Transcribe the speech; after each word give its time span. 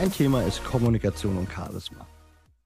Dein 0.00 0.12
Thema 0.12 0.42
ist 0.44 0.64
Kommunikation 0.64 1.36
und 1.36 1.52
Charisma. 1.52 2.08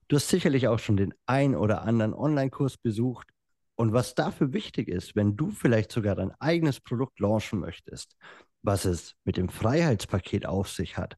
Du 0.06 0.14
hast 0.14 0.28
sicherlich 0.28 0.68
auch 0.68 0.78
schon 0.78 0.96
den 0.96 1.12
ein 1.26 1.56
oder 1.56 1.82
anderen 1.82 2.14
Online-Kurs 2.14 2.76
besucht. 2.76 3.28
Und 3.74 3.92
was 3.92 4.14
dafür 4.14 4.52
wichtig 4.52 4.86
ist, 4.86 5.16
wenn 5.16 5.36
du 5.36 5.50
vielleicht 5.50 5.90
sogar 5.90 6.14
dein 6.14 6.30
eigenes 6.38 6.78
Produkt 6.78 7.18
launchen 7.18 7.58
möchtest, 7.58 8.14
was 8.62 8.84
es 8.84 9.16
mit 9.24 9.36
dem 9.36 9.48
Freiheitspaket 9.48 10.46
auf 10.46 10.70
sich 10.70 10.96
hat, 10.96 11.16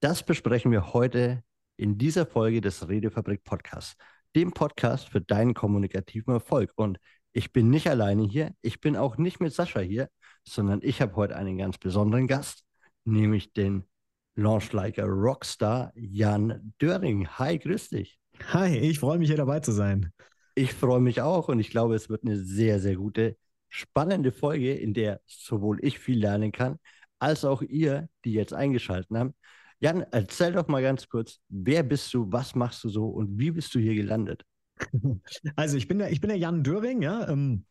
das 0.00 0.22
besprechen 0.22 0.72
wir 0.72 0.92
heute 0.92 1.42
in 1.78 1.96
dieser 1.96 2.26
Folge 2.26 2.60
des 2.60 2.86
Redefabrik 2.86 3.42
Podcasts, 3.42 3.96
dem 4.36 4.52
Podcast 4.52 5.08
für 5.08 5.22
deinen 5.22 5.54
kommunikativen 5.54 6.34
Erfolg. 6.34 6.70
Und 6.76 6.98
ich 7.32 7.50
bin 7.50 7.70
nicht 7.70 7.88
alleine 7.88 8.24
hier, 8.24 8.52
ich 8.60 8.82
bin 8.82 8.94
auch 8.94 9.16
nicht 9.16 9.40
mit 9.40 9.54
Sascha 9.54 9.80
hier, 9.80 10.10
sondern 10.46 10.80
ich 10.82 11.00
habe 11.00 11.16
heute 11.16 11.34
einen 11.34 11.56
ganz 11.56 11.78
besonderen 11.78 12.26
Gast, 12.26 12.62
nämlich 13.06 13.54
den 13.54 13.86
Launch 14.36 14.72
Like 14.72 14.98
a 14.98 15.04
Rockstar 15.04 15.92
Jan 15.94 16.72
Döring. 16.80 17.26
Hi, 17.26 17.58
grüß 17.58 17.90
dich. 17.90 18.18
Hi, 18.52 18.76
ich 18.76 18.98
freue 18.98 19.18
mich 19.18 19.28
hier 19.28 19.36
dabei 19.36 19.60
zu 19.60 19.72
sein. 19.72 20.12
Ich 20.54 20.72
freue 20.74 21.00
mich 21.00 21.20
auch 21.20 21.48
und 21.48 21.60
ich 21.60 21.70
glaube, 21.70 21.94
es 21.94 22.08
wird 22.08 22.24
eine 22.24 22.38
sehr, 22.38 22.80
sehr 22.80 22.96
gute, 22.96 23.36
spannende 23.68 24.32
Folge, 24.32 24.74
in 24.74 24.94
der 24.94 25.20
sowohl 25.26 25.78
ich 25.84 25.98
viel 25.98 26.18
lernen 26.18 26.52
kann, 26.52 26.78
als 27.18 27.44
auch 27.44 27.62
ihr, 27.62 28.08
die 28.24 28.32
jetzt 28.32 28.52
eingeschaltet 28.52 29.16
haben. 29.16 29.34
Jan, 29.78 30.04
erzähl 30.10 30.52
doch 30.52 30.68
mal 30.68 30.82
ganz 30.82 31.08
kurz, 31.08 31.38
wer 31.48 31.82
bist 31.82 32.12
du, 32.12 32.30
was 32.30 32.54
machst 32.54 32.84
du 32.84 32.88
so 32.88 33.06
und 33.06 33.38
wie 33.38 33.50
bist 33.50 33.74
du 33.74 33.78
hier 33.78 33.94
gelandet? 33.94 34.44
Also 35.56 35.76
ich 35.76 35.88
bin 35.88 35.98
der, 35.98 36.10
ich 36.10 36.20
bin 36.20 36.28
der 36.28 36.38
Jan 36.38 36.62
Döring, 36.62 37.02
ja, 37.02 37.28
ähm, 37.28 37.64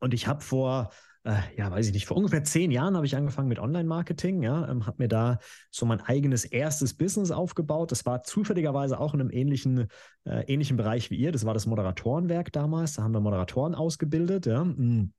und 0.00 0.14
ich 0.14 0.26
habe 0.26 0.40
vor, 0.42 0.92
äh, 1.24 1.40
ja, 1.56 1.70
weiß 1.70 1.86
ich 1.86 1.94
nicht, 1.94 2.06
vor 2.06 2.18
ungefähr 2.18 2.44
zehn 2.44 2.70
Jahren 2.70 2.96
habe 2.96 3.06
ich 3.06 3.16
angefangen 3.16 3.48
mit 3.48 3.58
Online-Marketing, 3.58 4.42
ja, 4.42 4.68
ähm, 4.68 4.86
habe 4.86 5.02
mir 5.02 5.08
da 5.08 5.38
so 5.70 5.86
mein 5.86 6.00
eigenes 6.00 6.44
erstes 6.44 6.94
Business 6.94 7.30
aufgebaut. 7.30 7.92
Das 7.92 8.04
war 8.04 8.22
zufälligerweise 8.22 9.00
auch 9.00 9.14
in 9.14 9.20
einem 9.20 9.30
ähnlichen, 9.30 9.88
äh, 10.24 10.44
ähnlichen 10.52 10.76
Bereich 10.76 11.10
wie 11.10 11.16
ihr. 11.16 11.32
Das 11.32 11.46
war 11.46 11.54
das 11.54 11.66
Moderatorenwerk 11.66 12.52
damals. 12.52 12.94
Da 12.94 13.02
haben 13.02 13.12
wir 13.12 13.20
Moderatoren 13.20 13.74
ausgebildet, 13.74 14.46
ja. 14.46 14.64
Mm. 14.64 15.12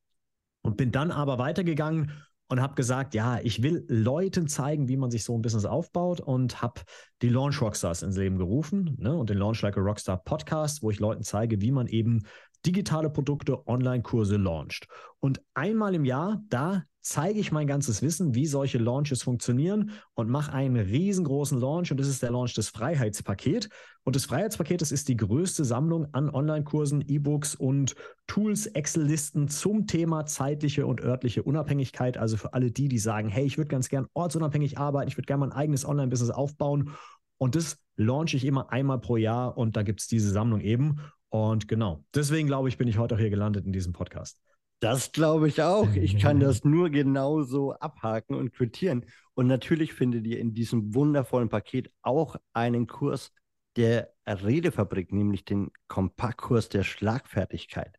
Und 0.62 0.78
bin 0.78 0.92
dann 0.92 1.12
aber 1.12 1.38
weitergegangen 1.38 2.12
und 2.48 2.62
habe 2.62 2.76
gesagt, 2.76 3.16
ja, 3.16 3.40
ich 3.42 3.64
will 3.64 3.86
Leuten 3.88 4.48
zeigen, 4.48 4.88
wie 4.88 4.98
man 4.98 5.10
sich 5.10 5.24
so 5.24 5.36
ein 5.36 5.42
Business 5.42 5.66
aufbaut 5.66 6.22
und 6.22 6.62
habe 6.62 6.82
die 7.22 7.30
Launch 7.30 7.62
Rockstars 7.62 8.04
ins 8.04 8.18
Leben 8.18 8.38
gerufen 8.38 8.96
ne, 9.00 9.16
und 9.16 9.30
den 9.30 9.38
Launch 9.38 9.62
Like 9.62 9.78
a 9.78 9.82
Rockstar 9.82 10.18
Podcast, 10.24 10.84
wo 10.84 10.92
ich 10.92 11.00
Leuten 11.00 11.24
zeige, 11.24 11.62
wie 11.62 11.72
man 11.72 11.88
eben 11.88 12.24
digitale 12.66 13.10
Produkte, 13.10 13.68
Online-Kurse 13.68 14.38
launcht. 14.38 14.88
Und 15.20 15.42
einmal 15.54 15.96
im 15.96 16.06
Jahr, 16.06 16.42
da 16.50 16.84
zeige 17.06 17.40
ich 17.40 17.52
mein 17.52 17.68
ganzes 17.68 18.02
Wissen, 18.02 18.34
wie 18.34 18.48
solche 18.48 18.80
Launches 18.80 19.22
funktionieren 19.22 19.92
und 20.16 20.28
mache 20.28 20.52
einen 20.52 20.76
riesengroßen 20.76 21.60
Launch 21.60 21.92
und 21.92 22.00
das 22.00 22.08
ist 22.08 22.24
der 22.24 22.32
Launch 22.32 22.56
des 22.56 22.70
Freiheitspaket. 22.70 23.70
Und 24.04 24.16
das 24.16 24.26
Freiheitspaket, 24.26 24.82
das 24.82 24.92
ist 24.92 25.08
die 25.08 25.16
größte 25.16 25.66
Sammlung 25.66 26.08
an 26.14 26.32
Online-Kursen, 26.32 27.04
E-Books 27.08 27.54
und 27.54 27.96
Tools, 28.26 28.66
Excel-Listen 28.66 29.50
zum 29.50 29.86
Thema 29.86 30.26
zeitliche 30.26 30.88
und 30.88 31.00
örtliche 31.02 31.44
Unabhängigkeit. 31.44 32.18
Also 32.18 32.38
für 32.38 32.54
alle 32.54 32.72
die, 32.72 32.88
die 32.88 32.98
sagen, 32.98 33.30
hey, 33.30 33.46
ich 33.46 33.60
würde 33.60 33.70
ganz 33.70 33.88
gern 33.88 34.08
ortsunabhängig 34.16 34.80
arbeiten, 34.80 35.08
ich 35.08 35.18
würde 35.18 35.28
gerne 35.28 35.42
mein 35.42 35.52
eigenes 35.52 35.86
Online-Business 35.86 36.32
aufbauen. 36.32 36.90
Und 37.38 37.54
das 37.54 37.78
launche 37.98 38.38
ich 38.38 38.46
immer 38.46 38.72
einmal 38.72 39.00
pro 39.00 39.18
Jahr 39.18 39.60
und 39.60 39.76
da 39.76 39.84
gibt 39.84 40.02
es 40.02 40.08
diese 40.08 40.32
Sammlung 40.32 40.62
eben. 40.62 41.02
Und 41.36 41.68
genau, 41.68 42.02
deswegen 42.14 42.48
glaube 42.48 42.70
ich, 42.70 42.78
bin 42.78 42.88
ich 42.88 42.98
heute 42.98 43.16
auch 43.16 43.20
hier 43.20 43.30
gelandet 43.30 43.66
in 43.66 43.74
diesem 43.74 43.92
Podcast. 43.92 44.40
Das 44.80 45.12
glaube 45.12 45.50
ich 45.50 45.62
auch. 45.62 45.94
Ich 45.94 46.18
kann 46.18 46.40
das 46.40 46.64
nur 46.64 46.90
genauso 46.90 47.74
abhaken 47.74 48.38
und 48.38 48.54
quittieren. 48.54 49.06
Und 49.34 49.48
natürlich 49.48 49.92
findet 49.92 50.26
ihr 50.28 50.40
in 50.40 50.54
diesem 50.54 50.96
wundervollen 50.96 51.50
Paket 51.50 51.92
auch 52.04 52.38
einen 52.54 52.88
Kurs 52.88 53.34
der 53.76 54.14
Redefabrik, 54.26 55.12
nämlich 55.12 55.44
den 55.44 55.72
Kompaktkurs 55.90 56.70
der 56.70 56.84
Schlagfertigkeit. 56.84 57.98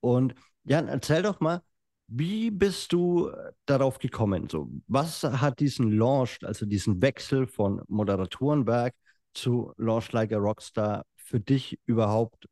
Und 0.00 0.34
Jan, 0.64 0.86
erzähl 0.86 1.22
doch 1.22 1.40
mal, 1.40 1.62
wie 2.06 2.50
bist 2.50 2.92
du 2.92 3.30
darauf 3.64 3.98
gekommen? 3.98 4.50
So, 4.50 4.68
was 4.88 5.22
hat 5.22 5.58
diesen 5.58 5.90
Launch, 5.90 6.40
also 6.42 6.66
diesen 6.66 7.00
Wechsel 7.00 7.46
von 7.46 7.80
Moderatorenwerk 7.88 8.94
zu 9.32 9.72
Launch 9.78 10.12
Like 10.12 10.32
a 10.32 10.36
Rockstar 10.36 11.06
für 11.16 11.40
dich 11.40 11.80
überhaupt 11.86 12.46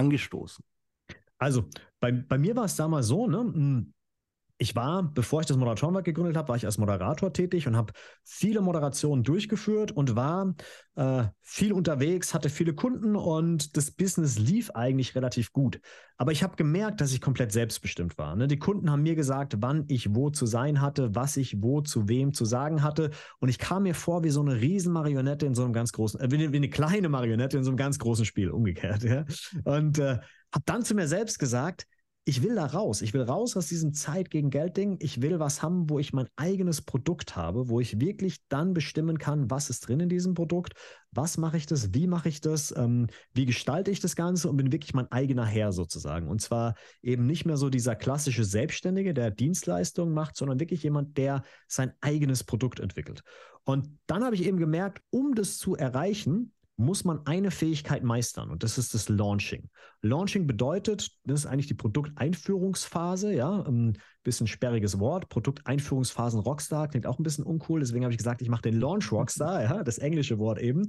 angestoßen? 0.00 0.64
Also, 1.38 1.68
bei, 2.00 2.12
bei 2.12 2.38
mir 2.38 2.56
war 2.56 2.64
es 2.66 2.76
damals 2.76 3.06
so, 3.08 3.26
ne? 3.26 3.86
Ich 4.62 4.76
war, 4.76 5.02
bevor 5.02 5.40
ich 5.40 5.46
das 5.46 5.56
Moderatorenwerk 5.56 6.04
gegründet 6.04 6.36
habe, 6.36 6.48
war 6.48 6.56
ich 6.56 6.66
als 6.66 6.76
Moderator 6.76 7.32
tätig 7.32 7.66
und 7.66 7.78
habe 7.78 7.94
viele 8.24 8.60
Moderationen 8.60 9.24
durchgeführt 9.24 9.90
und 9.90 10.16
war 10.16 10.54
äh, 10.96 11.24
viel 11.40 11.72
unterwegs, 11.72 12.34
hatte 12.34 12.50
viele 12.50 12.74
Kunden 12.74 13.16
und 13.16 13.74
das 13.78 13.90
Business 13.90 14.38
lief 14.38 14.70
eigentlich 14.72 15.14
relativ 15.14 15.54
gut. 15.54 15.80
Aber 16.18 16.32
ich 16.32 16.42
habe 16.42 16.56
gemerkt, 16.56 17.00
dass 17.00 17.14
ich 17.14 17.22
komplett 17.22 17.52
selbstbestimmt 17.52 18.18
war. 18.18 18.36
Ne? 18.36 18.48
Die 18.48 18.58
Kunden 18.58 18.90
haben 18.90 19.02
mir 19.02 19.14
gesagt, 19.14 19.56
wann 19.60 19.86
ich 19.88 20.14
wo 20.14 20.28
zu 20.28 20.44
sein 20.44 20.82
hatte, 20.82 21.14
was 21.14 21.38
ich 21.38 21.62
wo 21.62 21.80
zu 21.80 22.10
wem 22.10 22.34
zu 22.34 22.44
sagen 22.44 22.82
hatte. 22.82 23.12
Und 23.38 23.48
ich 23.48 23.58
kam 23.58 23.84
mir 23.84 23.94
vor 23.94 24.24
wie 24.24 24.30
so 24.30 24.42
eine 24.42 24.60
Riesenmarionette 24.60 25.46
in 25.46 25.54
so 25.54 25.64
einem 25.64 25.72
ganz 25.72 25.90
großen, 25.92 26.20
äh, 26.20 26.30
wie, 26.30 26.34
eine, 26.34 26.52
wie, 26.52 26.58
eine, 26.58 26.68
kleine 26.68 27.08
Marionette 27.08 27.56
in 27.56 27.64
so 27.64 27.70
einem 27.70 27.78
ganz 27.78 27.98
großen 27.98 28.26
Spiel, 28.26 28.50
umgekehrt. 28.50 29.04
Ja? 29.04 29.24
Und 29.64 29.98
äh, 29.98 30.18
habe 30.52 30.64
dann 30.66 30.84
zu 30.84 30.94
mir 30.94 31.08
selbst 31.08 31.38
gesagt, 31.38 31.86
ich 32.30 32.44
will 32.44 32.54
da 32.54 32.66
raus. 32.66 33.02
Ich 33.02 33.12
will 33.12 33.22
raus 33.22 33.56
aus 33.56 33.66
diesem 33.66 33.92
Zeit 33.92 34.30
gegen 34.30 34.50
Geld 34.50 34.76
Ding. 34.76 34.96
Ich 35.00 35.20
will 35.20 35.40
was 35.40 35.62
haben, 35.62 35.90
wo 35.90 35.98
ich 35.98 36.12
mein 36.12 36.28
eigenes 36.36 36.80
Produkt 36.80 37.34
habe, 37.34 37.68
wo 37.68 37.80
ich 37.80 37.98
wirklich 37.98 38.36
dann 38.48 38.72
bestimmen 38.72 39.18
kann, 39.18 39.50
was 39.50 39.68
ist 39.68 39.80
drin 39.80 39.98
in 39.98 40.08
diesem 40.08 40.34
Produkt, 40.34 40.74
was 41.10 41.38
mache 41.38 41.56
ich 41.56 41.66
das, 41.66 41.92
wie 41.92 42.06
mache 42.06 42.28
ich 42.28 42.40
das, 42.40 42.72
ähm, 42.76 43.08
wie 43.34 43.46
gestalte 43.46 43.90
ich 43.90 43.98
das 43.98 44.14
Ganze 44.14 44.48
und 44.48 44.56
bin 44.58 44.70
wirklich 44.70 44.94
mein 44.94 45.10
eigener 45.10 45.44
Herr 45.44 45.72
sozusagen. 45.72 46.28
Und 46.28 46.40
zwar 46.40 46.76
eben 47.02 47.26
nicht 47.26 47.46
mehr 47.46 47.56
so 47.56 47.68
dieser 47.68 47.96
klassische 47.96 48.44
Selbstständige, 48.44 49.12
der 49.12 49.32
Dienstleistungen 49.32 50.14
macht, 50.14 50.36
sondern 50.36 50.60
wirklich 50.60 50.84
jemand, 50.84 51.18
der 51.18 51.42
sein 51.66 51.94
eigenes 52.00 52.44
Produkt 52.44 52.78
entwickelt. 52.78 53.24
Und 53.64 53.98
dann 54.06 54.22
habe 54.22 54.36
ich 54.36 54.44
eben 54.44 54.58
gemerkt, 54.58 55.02
um 55.10 55.34
das 55.34 55.58
zu 55.58 55.74
erreichen, 55.74 56.52
muss 56.80 57.04
man 57.04 57.26
eine 57.26 57.50
Fähigkeit 57.50 58.02
meistern 58.02 58.50
und 58.50 58.62
das 58.62 58.78
ist 58.78 58.94
das 58.94 59.10
Launching. 59.10 59.68
Launching 60.00 60.46
bedeutet, 60.46 61.10
das 61.24 61.40
ist 61.40 61.46
eigentlich 61.46 61.66
die 61.66 61.74
Produkteinführungsphase, 61.74 63.34
ja, 63.34 63.60
ein 63.60 63.66
ähm, 63.66 63.92
bisschen 64.22 64.46
sperriges 64.46 64.98
Wort. 64.98 65.28
Produkteinführungsphasen 65.28 66.40
Rockstar 66.40 66.88
klingt 66.88 67.06
auch 67.06 67.18
ein 67.18 67.22
bisschen 67.22 67.44
uncool, 67.44 67.80
deswegen 67.80 68.04
habe 68.04 68.12
ich 68.12 68.18
gesagt, 68.18 68.40
ich 68.40 68.48
mache 68.48 68.62
den 68.62 68.80
Launch 68.80 69.12
Rockstar, 69.12 69.62
ja, 69.62 69.84
das 69.84 69.98
englische 69.98 70.38
Wort 70.38 70.58
eben 70.58 70.86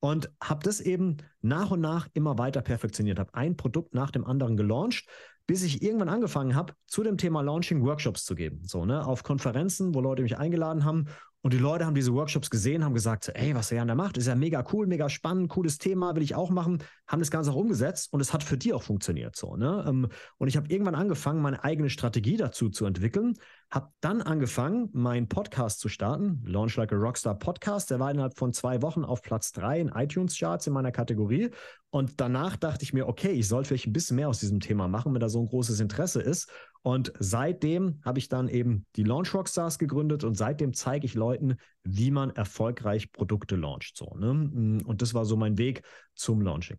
und 0.00 0.32
habe 0.42 0.64
das 0.64 0.80
eben 0.80 1.18
nach 1.42 1.70
und 1.70 1.82
nach 1.82 2.08
immer 2.14 2.38
weiter 2.38 2.62
perfektioniert, 2.62 3.18
habe 3.18 3.34
ein 3.34 3.56
Produkt 3.56 3.94
nach 3.94 4.10
dem 4.10 4.24
anderen 4.24 4.56
gelauncht, 4.56 5.06
bis 5.46 5.62
ich 5.62 5.82
irgendwann 5.82 6.08
angefangen 6.08 6.54
habe, 6.54 6.72
zu 6.86 7.02
dem 7.02 7.18
Thema 7.18 7.42
Launching 7.42 7.84
Workshops 7.84 8.24
zu 8.24 8.34
geben. 8.34 8.62
So, 8.64 8.86
ne, 8.86 9.06
auf 9.06 9.22
Konferenzen, 9.22 9.94
wo 9.94 10.00
Leute 10.00 10.22
mich 10.22 10.38
eingeladen 10.38 10.84
haben 10.84 11.08
und 11.44 11.52
die 11.52 11.58
Leute 11.58 11.84
haben 11.84 11.94
diese 11.94 12.14
Workshops 12.14 12.48
gesehen, 12.48 12.82
haben 12.82 12.94
gesagt, 12.94 13.30
ey, 13.34 13.54
was 13.54 13.68
der 13.68 13.76
Jan 13.76 13.88
da 13.88 13.94
macht, 13.94 14.16
ist 14.16 14.28
ja 14.28 14.34
mega 14.34 14.64
cool, 14.72 14.86
mega 14.86 15.10
spannend, 15.10 15.50
cooles 15.50 15.76
Thema, 15.76 16.16
will 16.16 16.22
ich 16.22 16.34
auch 16.34 16.48
machen, 16.48 16.82
haben 17.06 17.18
das 17.18 17.30
Ganze 17.30 17.50
auch 17.50 17.56
umgesetzt 17.56 18.10
und 18.14 18.22
es 18.22 18.32
hat 18.32 18.42
für 18.42 18.56
die 18.56 18.72
auch 18.72 18.82
funktioniert 18.82 19.36
so. 19.36 19.54
Ne? 19.54 19.84
Ähm, 19.86 20.08
und 20.38 20.48
ich 20.48 20.56
habe 20.56 20.68
irgendwann 20.70 20.94
angefangen, 20.94 21.42
meine 21.42 21.62
eigene 21.62 21.90
Strategie 21.90 22.38
dazu 22.38 22.70
zu 22.70 22.86
entwickeln, 22.86 23.34
habe 23.70 23.90
dann 24.00 24.22
angefangen, 24.22 24.88
meinen 24.94 25.28
Podcast 25.28 25.80
zu 25.80 25.90
starten, 25.90 26.40
Launch 26.46 26.76
Like 26.76 26.94
a 26.94 26.96
Rockstar 26.96 27.38
Podcast, 27.38 27.90
der 27.90 28.00
war 28.00 28.10
innerhalb 28.10 28.38
von 28.38 28.54
zwei 28.54 28.80
Wochen 28.80 29.04
auf 29.04 29.20
Platz 29.20 29.52
drei 29.52 29.80
in 29.80 29.88
iTunes-Charts 29.88 30.66
in 30.66 30.72
meiner 30.72 30.92
Kategorie 30.92 31.50
und 31.90 32.22
danach 32.22 32.56
dachte 32.56 32.84
ich 32.84 32.94
mir, 32.94 33.06
okay, 33.06 33.32
ich 33.32 33.48
sollte 33.48 33.68
vielleicht 33.68 33.86
ein 33.86 33.92
bisschen 33.92 34.16
mehr 34.16 34.30
aus 34.30 34.40
diesem 34.40 34.60
Thema 34.60 34.88
machen, 34.88 35.12
wenn 35.12 35.20
da 35.20 35.28
so 35.28 35.40
ein 35.40 35.48
großes 35.48 35.78
Interesse 35.80 36.22
ist 36.22 36.50
und 36.84 37.14
seitdem 37.18 37.98
habe 38.04 38.18
ich 38.18 38.28
dann 38.28 38.46
eben 38.46 38.84
die 38.96 39.04
Launch 39.04 39.32
Rockstars 39.32 39.78
gegründet 39.78 40.22
und 40.22 40.36
seitdem 40.36 40.74
zeige 40.74 41.06
ich 41.06 41.14
Leuten, 41.14 41.56
wie 41.82 42.10
man 42.10 42.28
erfolgreich 42.28 43.10
Produkte 43.10 43.56
launcht. 43.56 43.96
So, 43.96 44.14
ne? 44.18 44.82
Und 44.84 45.00
das 45.00 45.14
war 45.14 45.24
so 45.24 45.34
mein 45.38 45.56
Weg 45.56 45.80
zum 46.14 46.42
Launching. 46.42 46.76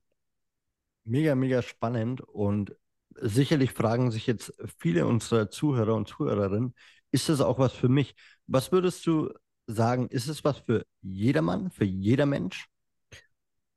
Mega, 1.05 1.33
mega 1.33 1.63
spannend 1.63 2.21
und 2.21 2.75
sicherlich 3.19 3.71
fragen 3.71 4.11
sich 4.11 4.27
jetzt 4.27 4.53
viele 4.77 5.07
unserer 5.07 5.49
Zuhörer 5.49 5.95
und 5.95 6.07
Zuhörerinnen, 6.07 6.75
ist 7.09 7.27
das 7.27 7.41
auch 7.41 7.57
was 7.57 7.73
für 7.73 7.89
mich? 7.89 8.13
Was 8.45 8.71
würdest 8.71 9.07
du 9.07 9.33
sagen, 9.65 10.07
ist 10.09 10.27
es 10.27 10.43
was 10.43 10.59
für 10.59 10.85
jedermann, 11.01 11.71
für 11.71 11.85
jeder 11.85 12.27
Mensch? 12.27 12.67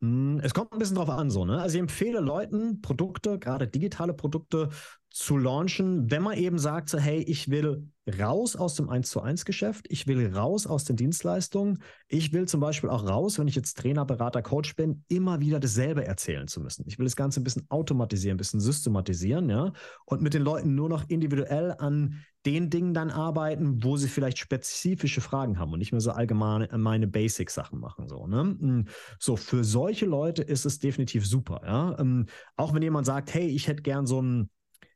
Hm, 0.00 0.40
es 0.42 0.54
kommt 0.54 0.72
ein 0.72 0.78
bisschen 0.78 0.96
drauf 0.96 1.10
an, 1.10 1.30
so, 1.30 1.44
ne? 1.44 1.60
Also 1.60 1.76
ich 1.76 1.80
empfehle 1.80 2.20
Leuten, 2.20 2.80
Produkte, 2.80 3.38
gerade 3.38 3.66
digitale 3.66 4.14
Produkte, 4.14 4.69
zu 5.18 5.36
launchen, 5.36 6.12
wenn 6.12 6.22
man 6.22 6.38
eben 6.38 6.60
sagt, 6.60 6.88
so, 6.88 6.96
hey, 6.96 7.20
ich 7.20 7.50
will 7.50 7.88
raus 8.20 8.54
aus 8.54 8.76
dem 8.76 8.88
1 8.88 9.10
zu 9.10 9.20
1 9.20 9.44
Geschäft, 9.44 9.86
ich 9.88 10.06
will 10.06 10.32
raus 10.32 10.68
aus 10.68 10.84
den 10.84 10.94
Dienstleistungen, 10.94 11.82
ich 12.06 12.32
will 12.32 12.46
zum 12.46 12.60
Beispiel 12.60 12.88
auch 12.88 13.04
raus, 13.04 13.36
wenn 13.36 13.48
ich 13.48 13.56
jetzt 13.56 13.76
Trainer, 13.78 14.04
Berater, 14.04 14.42
Coach 14.42 14.76
bin, 14.76 15.04
immer 15.08 15.40
wieder 15.40 15.58
dasselbe 15.58 16.06
erzählen 16.06 16.46
zu 16.46 16.60
müssen. 16.60 16.84
Ich 16.86 17.00
will 17.00 17.04
das 17.04 17.16
Ganze 17.16 17.40
ein 17.40 17.44
bisschen 17.44 17.66
automatisieren, 17.68 18.36
ein 18.36 18.38
bisschen 18.38 18.60
systematisieren, 18.60 19.50
ja, 19.50 19.72
und 20.04 20.22
mit 20.22 20.34
den 20.34 20.42
Leuten 20.42 20.76
nur 20.76 20.88
noch 20.88 21.08
individuell 21.08 21.74
an 21.76 22.22
den 22.46 22.70
Dingen 22.70 22.94
dann 22.94 23.10
arbeiten, 23.10 23.82
wo 23.82 23.96
sie 23.96 24.08
vielleicht 24.08 24.38
spezifische 24.38 25.20
Fragen 25.20 25.58
haben 25.58 25.72
und 25.72 25.80
nicht 25.80 25.90
mehr 25.90 26.00
so 26.00 26.12
allgemeine 26.12 26.68
meine 26.78 27.08
Basic-Sachen 27.08 27.80
machen. 27.80 28.06
So, 28.06 28.28
ne? 28.28 28.56
Hm, 28.58 28.86
so, 29.18 29.34
für 29.34 29.64
solche 29.64 30.06
Leute 30.06 30.42
ist 30.42 30.64
es 30.64 30.78
definitiv 30.78 31.26
super. 31.26 31.60
Ja? 31.64 31.98
Ähm, 31.98 32.26
auch 32.56 32.72
wenn 32.72 32.82
jemand 32.82 33.04
sagt, 33.04 33.34
hey, 33.34 33.48
ich 33.48 33.66
hätte 33.66 33.82
gern 33.82 34.06
so 34.06 34.22
ein 34.22 34.48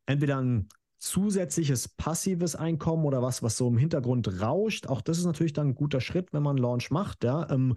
entweder 0.06 0.40
ein 0.40 0.68
zusätzliches 0.98 1.88
passives 1.88 2.54
Einkommen 2.54 3.04
oder 3.04 3.22
was, 3.22 3.42
was 3.42 3.56
so 3.56 3.66
im 3.68 3.76
Hintergrund 3.76 4.40
rauscht. 4.40 4.86
Auch 4.86 5.00
das 5.00 5.18
ist 5.18 5.24
natürlich 5.24 5.52
dann 5.52 5.70
ein 5.70 5.74
guter 5.74 6.00
Schritt, 6.00 6.32
wenn 6.32 6.44
man 6.44 6.56
einen 6.56 6.62
Launch 6.62 6.90
macht. 6.90 7.24
Ja. 7.24 7.50
Ähm, 7.50 7.74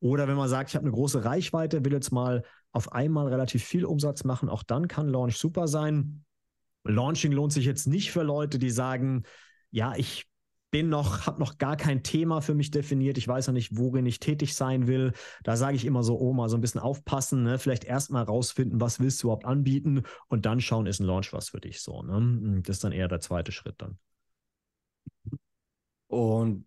oder 0.00 0.26
wenn 0.28 0.36
man 0.36 0.48
sagt, 0.48 0.70
ich 0.70 0.76
habe 0.76 0.84
eine 0.84 0.94
große 0.94 1.24
Reichweite, 1.24 1.84
will 1.84 1.92
jetzt 1.92 2.10
mal 2.10 2.42
auf 2.72 2.92
einmal 2.92 3.28
relativ 3.28 3.64
viel 3.64 3.84
Umsatz 3.84 4.24
machen, 4.24 4.48
auch 4.48 4.64
dann 4.64 4.88
kann 4.88 5.08
Launch 5.08 5.36
super 5.36 5.68
sein. 5.68 6.24
Launching 6.82 7.32
lohnt 7.32 7.52
sich 7.52 7.64
jetzt 7.64 7.86
nicht 7.86 8.10
für 8.10 8.22
Leute, 8.22 8.58
die 8.58 8.70
sagen, 8.70 9.22
ja, 9.70 9.94
ich 9.96 10.26
bin 10.74 10.88
noch, 10.88 11.24
habe 11.28 11.38
noch 11.38 11.58
gar 11.58 11.76
kein 11.76 12.02
Thema 12.02 12.40
für 12.40 12.52
mich 12.52 12.72
definiert. 12.72 13.16
Ich 13.16 13.28
weiß 13.28 13.46
noch 13.46 13.54
nicht, 13.54 13.78
worin 13.78 14.06
ich 14.06 14.18
tätig 14.18 14.56
sein 14.56 14.88
will. 14.88 15.12
Da 15.44 15.56
sage 15.56 15.76
ich 15.76 15.84
immer 15.84 16.02
so, 16.02 16.18
oh, 16.18 16.32
mal 16.32 16.48
so 16.48 16.56
ein 16.56 16.60
bisschen 16.60 16.80
aufpassen, 16.80 17.44
ne? 17.44 17.60
vielleicht 17.60 17.84
erstmal 17.84 18.24
rausfinden, 18.24 18.80
was 18.80 18.98
willst 18.98 19.22
du 19.22 19.28
überhaupt 19.28 19.44
anbieten 19.44 20.02
und 20.26 20.46
dann 20.46 20.60
schauen, 20.60 20.86
ist 20.86 20.98
ein 20.98 21.06
Launch 21.06 21.32
was 21.32 21.50
für 21.50 21.60
dich 21.60 21.80
so. 21.80 22.02
Ne? 22.02 22.60
Das 22.62 22.78
ist 22.78 22.82
dann 22.82 22.90
eher 22.90 23.06
der 23.06 23.20
zweite 23.20 23.52
Schritt 23.52 23.76
dann. 23.78 24.00
Und 26.08 26.66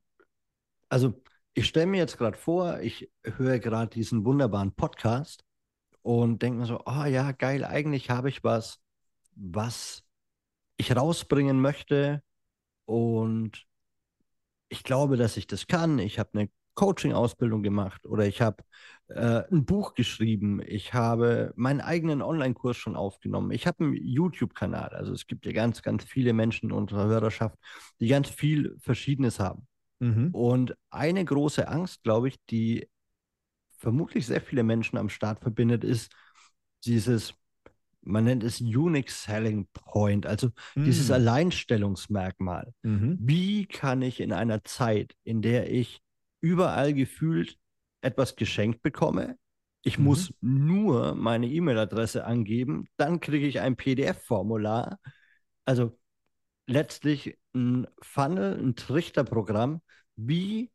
also 0.88 1.22
ich 1.54 1.68
stelle 1.68 1.88
mir 1.88 1.98
jetzt 1.98 2.18
gerade 2.18 2.38
vor, 2.38 2.80
ich 2.80 3.12
höre 3.26 3.60
gerade 3.60 3.90
diesen 3.90 4.24
wunderbaren 4.24 4.72
Podcast 4.72 5.44
und 6.02 6.42
denke 6.42 6.60
mir 6.60 6.66
so, 6.66 6.82
oh 6.86 7.04
ja, 7.04 7.34
geil, 7.34 7.66
eigentlich 7.66 8.10
habe 8.10 8.30
ich 8.30 8.42
was, 8.42 8.80
was 9.36 10.06
ich 10.78 10.96
rausbringen 10.96 11.60
möchte 11.60 12.24
und 12.86 13.67
ich 14.70 14.84
glaube, 14.84 15.18
dass 15.18 15.38
ich 15.38 15.48
das 15.48 15.68
kann. 15.68 16.00
Ich 16.00 16.20
habe 16.20 16.30
eine 16.34 16.50
Coaching-Ausbildung 16.76 17.64
gemacht 17.64 18.06
oder 18.06 18.26
ich 18.28 18.42
habe 18.42 18.64
äh, 19.08 19.44
ein 19.52 19.66
Buch 19.66 19.96
geschrieben. 19.96 20.62
Ich 20.64 20.94
habe 20.94 21.52
meinen 21.56 21.82
eigenen 21.82 22.22
Online-Kurs 22.22 22.78
schon 22.78 22.96
aufgenommen. 22.96 23.52
Ich 23.52 23.66
habe 23.66 23.84
einen 23.84 23.94
YouTube-Kanal. 23.96 24.90
Also 24.90 25.12
es 25.12 25.26
gibt 25.26 25.46
ja 25.46 25.54
ganz, 25.54 25.82
ganz 25.82 26.04
viele 26.04 26.34
Menschen 26.34 26.70
in 26.70 26.72
unserer 26.72 27.08
Hörerschaft, 27.08 27.58
die 28.00 28.08
ganz 28.08 28.30
viel 28.30 28.76
Verschiedenes 28.80 29.40
haben. 29.40 29.68
Mhm. 30.00 30.30
Und 30.34 30.76
eine 30.92 31.26
große 31.26 31.68
Angst, 31.68 32.04
glaube 32.04 32.28
ich, 32.28 32.36
die 32.50 32.88
vermutlich 33.80 34.28
sehr 34.28 34.42
viele 34.42 34.64
Menschen 34.64 34.98
am 34.98 35.10
Start 35.10 35.40
verbindet, 35.40 35.84
ist 35.84 36.12
dieses, 36.86 37.34
man 38.08 38.24
nennt 38.24 38.44
es 38.44 38.62
Unique 38.62 39.12
Selling 39.12 39.68
Point, 39.74 40.26
also 40.26 40.50
mhm. 40.76 40.86
dieses 40.86 41.12
Alleinstellungsmerkmal. 41.12 42.74
Mhm. 42.84 43.18
Wie 43.22 43.66
kann 43.66 44.02
ich 44.02 44.20
in 44.20 44.34
einer 44.34 44.64
Zeit, 44.64 45.14
in 45.24 45.42
der 45.42 45.72
ich 45.72 46.02
überall 46.42 46.94
gefühlt 46.94 47.58
etwas 48.02 48.36
geschenkt 48.36 48.82
bekomme, 48.82 49.38
ich 49.84 49.98
mhm. 49.98 50.06
muss 50.06 50.34
nur 50.42 51.16
meine 51.16 51.48
E-Mail-Adresse 51.48 52.26
angeben, 52.26 52.88
dann 52.98 53.20
kriege 53.20 53.48
ich 53.48 53.60
ein 53.60 53.76
PDF-Formular. 53.76 55.00
Also 55.66 55.98
letztlich 56.66 57.38
ein 57.54 57.88
Funnel, 58.02 58.58
ein 58.58 58.76
Trichterprogramm. 58.76 59.82
Wie 60.16 60.72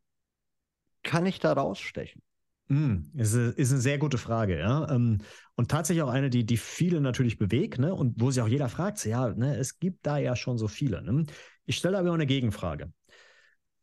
kann 1.02 1.26
ich 1.26 1.40
da 1.40 1.52
rausstechen? 1.52 2.22
Mm, 2.68 3.10
ist, 3.14 3.34
ist, 3.34 3.72
eine 3.72 3.80
sehr 3.80 3.98
gute 3.98 4.18
Frage, 4.18 4.58
ja. 4.58 4.88
Ähm, 4.90 5.18
und 5.56 5.70
tatsächlich 5.70 6.02
auch 6.02 6.10
eine, 6.10 6.30
die, 6.30 6.46
die 6.46 6.56
viele 6.56 7.00
natürlich 7.00 7.38
bewegt, 7.38 7.78
ne? 7.78 7.94
Und 7.94 8.20
wo 8.20 8.30
sich 8.30 8.42
auch 8.42 8.48
jeder 8.48 8.68
fragt, 8.68 9.04
ja, 9.04 9.28
ne, 9.34 9.56
es 9.56 9.78
gibt 9.78 10.06
da 10.06 10.18
ja 10.18 10.36
schon 10.36 10.58
so 10.58 10.68
viele. 10.68 11.02
Ne? 11.02 11.26
Ich 11.66 11.76
stelle 11.76 11.98
aber 11.98 12.10
auch 12.10 12.14
eine 12.14 12.26
Gegenfrage. 12.26 12.92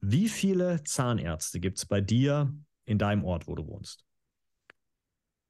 Wie 0.01 0.29
viele 0.29 0.83
Zahnärzte 0.83 1.59
gibt 1.59 1.77
es 1.77 1.85
bei 1.85 2.01
dir 2.01 2.53
in 2.85 2.97
deinem 2.97 3.25
Ort, 3.25 3.47
wo 3.47 3.55
du 3.55 3.67
wohnst? 3.67 4.05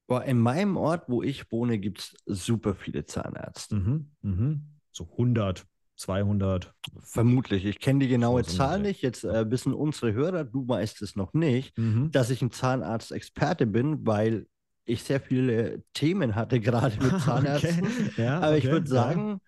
Boah, 0.06 0.24
in 0.24 0.40
meinem 0.40 0.76
Ort, 0.76 1.04
wo 1.08 1.22
ich 1.22 1.52
wohne, 1.52 1.78
gibt 1.78 2.00
es 2.00 2.14
super 2.26 2.74
viele 2.74 3.06
Zahnärzte. 3.06 3.76
Mhm, 3.76 4.10
mhm. 4.22 4.80
So 4.90 5.08
100, 5.16 5.66
200. 6.00 6.72
Vermutlich. 7.00 7.64
Ich 7.64 7.78
kenne 7.78 8.00
die 8.00 8.08
genaue 8.08 8.42
Zahl 8.44 8.80
nicht. 8.80 9.02
Jetzt 9.02 9.24
äh, 9.24 9.50
wissen 9.50 9.74
unsere 9.74 10.12
Hörer, 10.12 10.44
du 10.44 10.66
weißt 10.66 11.02
es 11.02 11.14
noch 11.14 11.34
nicht, 11.34 11.76
mhm. 11.78 12.10
dass 12.10 12.30
ich 12.30 12.42
ein 12.42 12.50
Zahnarzt-Experte 12.50 13.66
bin, 13.66 14.06
weil 14.06 14.46
ich 14.84 15.02
sehr 15.04 15.20
viele 15.20 15.82
Themen 15.92 16.34
hatte, 16.34 16.58
gerade 16.60 16.96
mit 17.02 17.20
Zahnärzten. 17.20 17.84
okay. 17.84 18.22
ja, 18.22 18.38
Aber 18.38 18.48
okay. 18.48 18.58
ich 18.58 18.64
würde 18.64 18.88
sagen, 18.88 19.40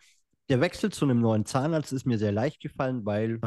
der 0.48 0.60
Wechsel 0.60 0.92
zu 0.92 1.04
einem 1.04 1.20
neuen 1.20 1.46
Zahnarzt 1.46 1.92
ist 1.92 2.06
mir 2.06 2.18
sehr 2.18 2.32
leicht 2.32 2.60
gefallen, 2.60 3.04
weil 3.06 3.40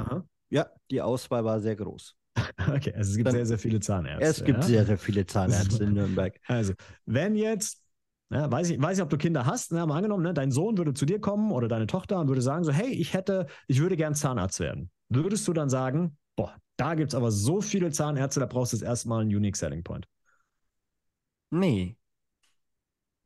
ja, 0.50 0.68
die 0.90 1.01
Auswahl 1.01 1.46
war 1.46 1.60
sehr 1.60 1.75
groß. 1.75 2.16
Okay, 2.58 2.94
also 2.94 3.12
es 3.12 3.16
gibt 3.16 3.28
Dann, 3.28 3.36
sehr, 3.36 3.46
sehr 3.46 3.60
viele 3.60 3.80
Zahnärzte. 3.80 4.25
Es 4.25 4.44
gibt 4.44 4.60
ja? 4.60 4.63
sehr, 4.63 4.86
sehr 4.86 4.98
viele 4.98 5.25
Zahnärzte 5.25 5.84
in 5.84 5.94
Nürnberg. 5.94 6.38
Also, 6.48 6.74
wenn 7.06 7.36
jetzt 7.36 7.85
ja, 8.31 8.51
weiß, 8.51 8.72
ich, 8.72 8.81
weiß 8.81 8.98
nicht, 8.98 9.04
ob 9.04 9.10
du 9.10 9.18
Kinder 9.18 9.45
hast, 9.45 9.72
ne, 9.72 9.86
mal 9.86 9.98
angenommen, 9.98 10.24
ne, 10.24 10.33
dein 10.33 10.51
Sohn 10.51 10.77
würde 10.77 10.94
zu 10.94 11.06
dir 11.06 11.19
kommen 11.19 11.51
oder 11.51 11.68
deine 11.68 11.88
Tochter 11.88 12.19
und 12.19 12.27
würde 12.27 12.42
sagen 12.42 12.63
so, 12.63 12.72
hey, 12.72 12.89
ich 12.89 13.13
hätte, 13.13 13.48
ich 13.68 13.81
würde 13.81 13.95
gern 13.95 14.16
Zahnarzt 14.16 14.60
werden. 14.60 14.89
Würdest 15.10 15.48
du 15.48 15.54
dann 15.54 15.69
sagen, 15.69 16.18
boah, 16.36 16.56
da 16.77 16.95
gibt 16.95 17.10
es 17.10 17.16
aber 17.16 17.31
so 17.31 17.62
viele 17.62 17.92
Zahnärzte, 17.92 18.39
da 18.39 18.48
brauchst 18.48 18.74
du 18.74 18.77
jetzt 18.77 18.86
erstmal 18.86 19.22
einen 19.22 19.36
Unique 19.36 19.56
Selling 19.56 19.83
Point? 19.83 20.07
Nee. 21.51 21.98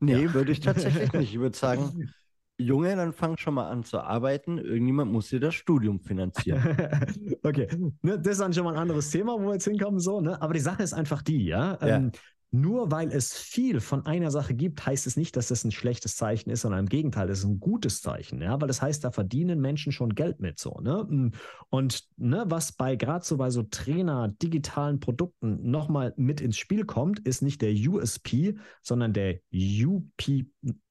Nee, 0.02 0.24
ja. 0.24 0.34
würde 0.34 0.52
ich 0.52 0.60
tatsächlich 0.60 1.12
nicht. 1.14 1.34
Ich 1.34 1.40
würde 1.40 1.58
sagen, 1.58 2.12
Junge, 2.58 2.94
dann 2.98 3.14
fang 3.14 3.38
schon 3.38 3.54
mal 3.54 3.70
an 3.70 3.86
zu 3.86 4.02
arbeiten. 4.02 4.58
Irgendjemand 4.58 5.12
muss 5.14 5.30
dir 5.30 5.40
das 5.40 5.56
Studium 5.56 6.02
finanzieren. 6.02 6.62
okay, 7.44 7.68
ne, 8.02 8.20
das 8.20 8.34
ist 8.34 8.42
dann 8.42 8.54
schon 8.54 8.66
mal 8.66 8.74
ein 8.74 8.80
anderes 8.80 9.10
Thema, 9.12 9.34
wo 9.40 9.48
wir 9.48 9.54
jetzt 9.54 9.66
hinkommen. 9.66 10.00
So, 10.00 10.20
ne? 10.20 10.42
Aber 10.42 10.54
die 10.54 10.60
Sache 10.60 10.84
ist 10.84 10.94
einfach 10.94 11.22
die, 11.22 11.46
ja. 11.46 11.78
ja. 11.82 11.98
Ähm, 11.98 12.12
nur 12.52 12.92
weil 12.92 13.12
es 13.12 13.34
viel 13.34 13.80
von 13.80 14.06
einer 14.06 14.32
Sache 14.32 14.56
gibt, 14.56 14.86
heißt 14.86 15.06
es 15.06 15.18
nicht, 15.18 15.36
dass 15.36 15.50
das 15.50 15.64
ein 15.64 15.72
schlechtes 15.72 16.16
Zeichen 16.16 16.50
ist, 16.50 16.62
sondern 16.62 16.82
im 16.82 16.90
Gegenteil, 16.90 17.28
das 17.28 17.40
ist 17.40 17.46
ein 17.46 17.60
gutes 17.60 18.02
Zeichen, 18.02 18.42
ja, 18.42 18.60
weil 18.60 18.68
das 18.68 18.82
heißt, 18.82 19.04
da 19.04 19.12
verdienen 19.12 19.62
Menschen 19.62 19.92
schon 19.92 20.16
Geld 20.16 20.40
mit 20.40 20.60
so, 20.60 20.80
ne? 20.82 21.06
Mm. 21.08 21.32
Und 21.70 22.06
ne, 22.18 22.46
was 22.48 22.72
bei 22.72 22.96
gerade 22.96 23.24
so 23.24 23.38
bei 23.38 23.52
so 23.52 23.64
Trainer 23.64 24.30
digitalen 24.42 25.00
Produkten 25.00 25.70
nochmal 25.70 26.14
mit 26.18 26.42
ins 26.42 26.58
Spiel 26.58 26.86
kommt, 26.86 27.20
ist 27.20 27.44
nicht 27.44 27.62
der 27.62 27.74
USP, 27.74 28.56
sondern 28.82 29.14
der 29.14 29.40
UP, 29.54 30.24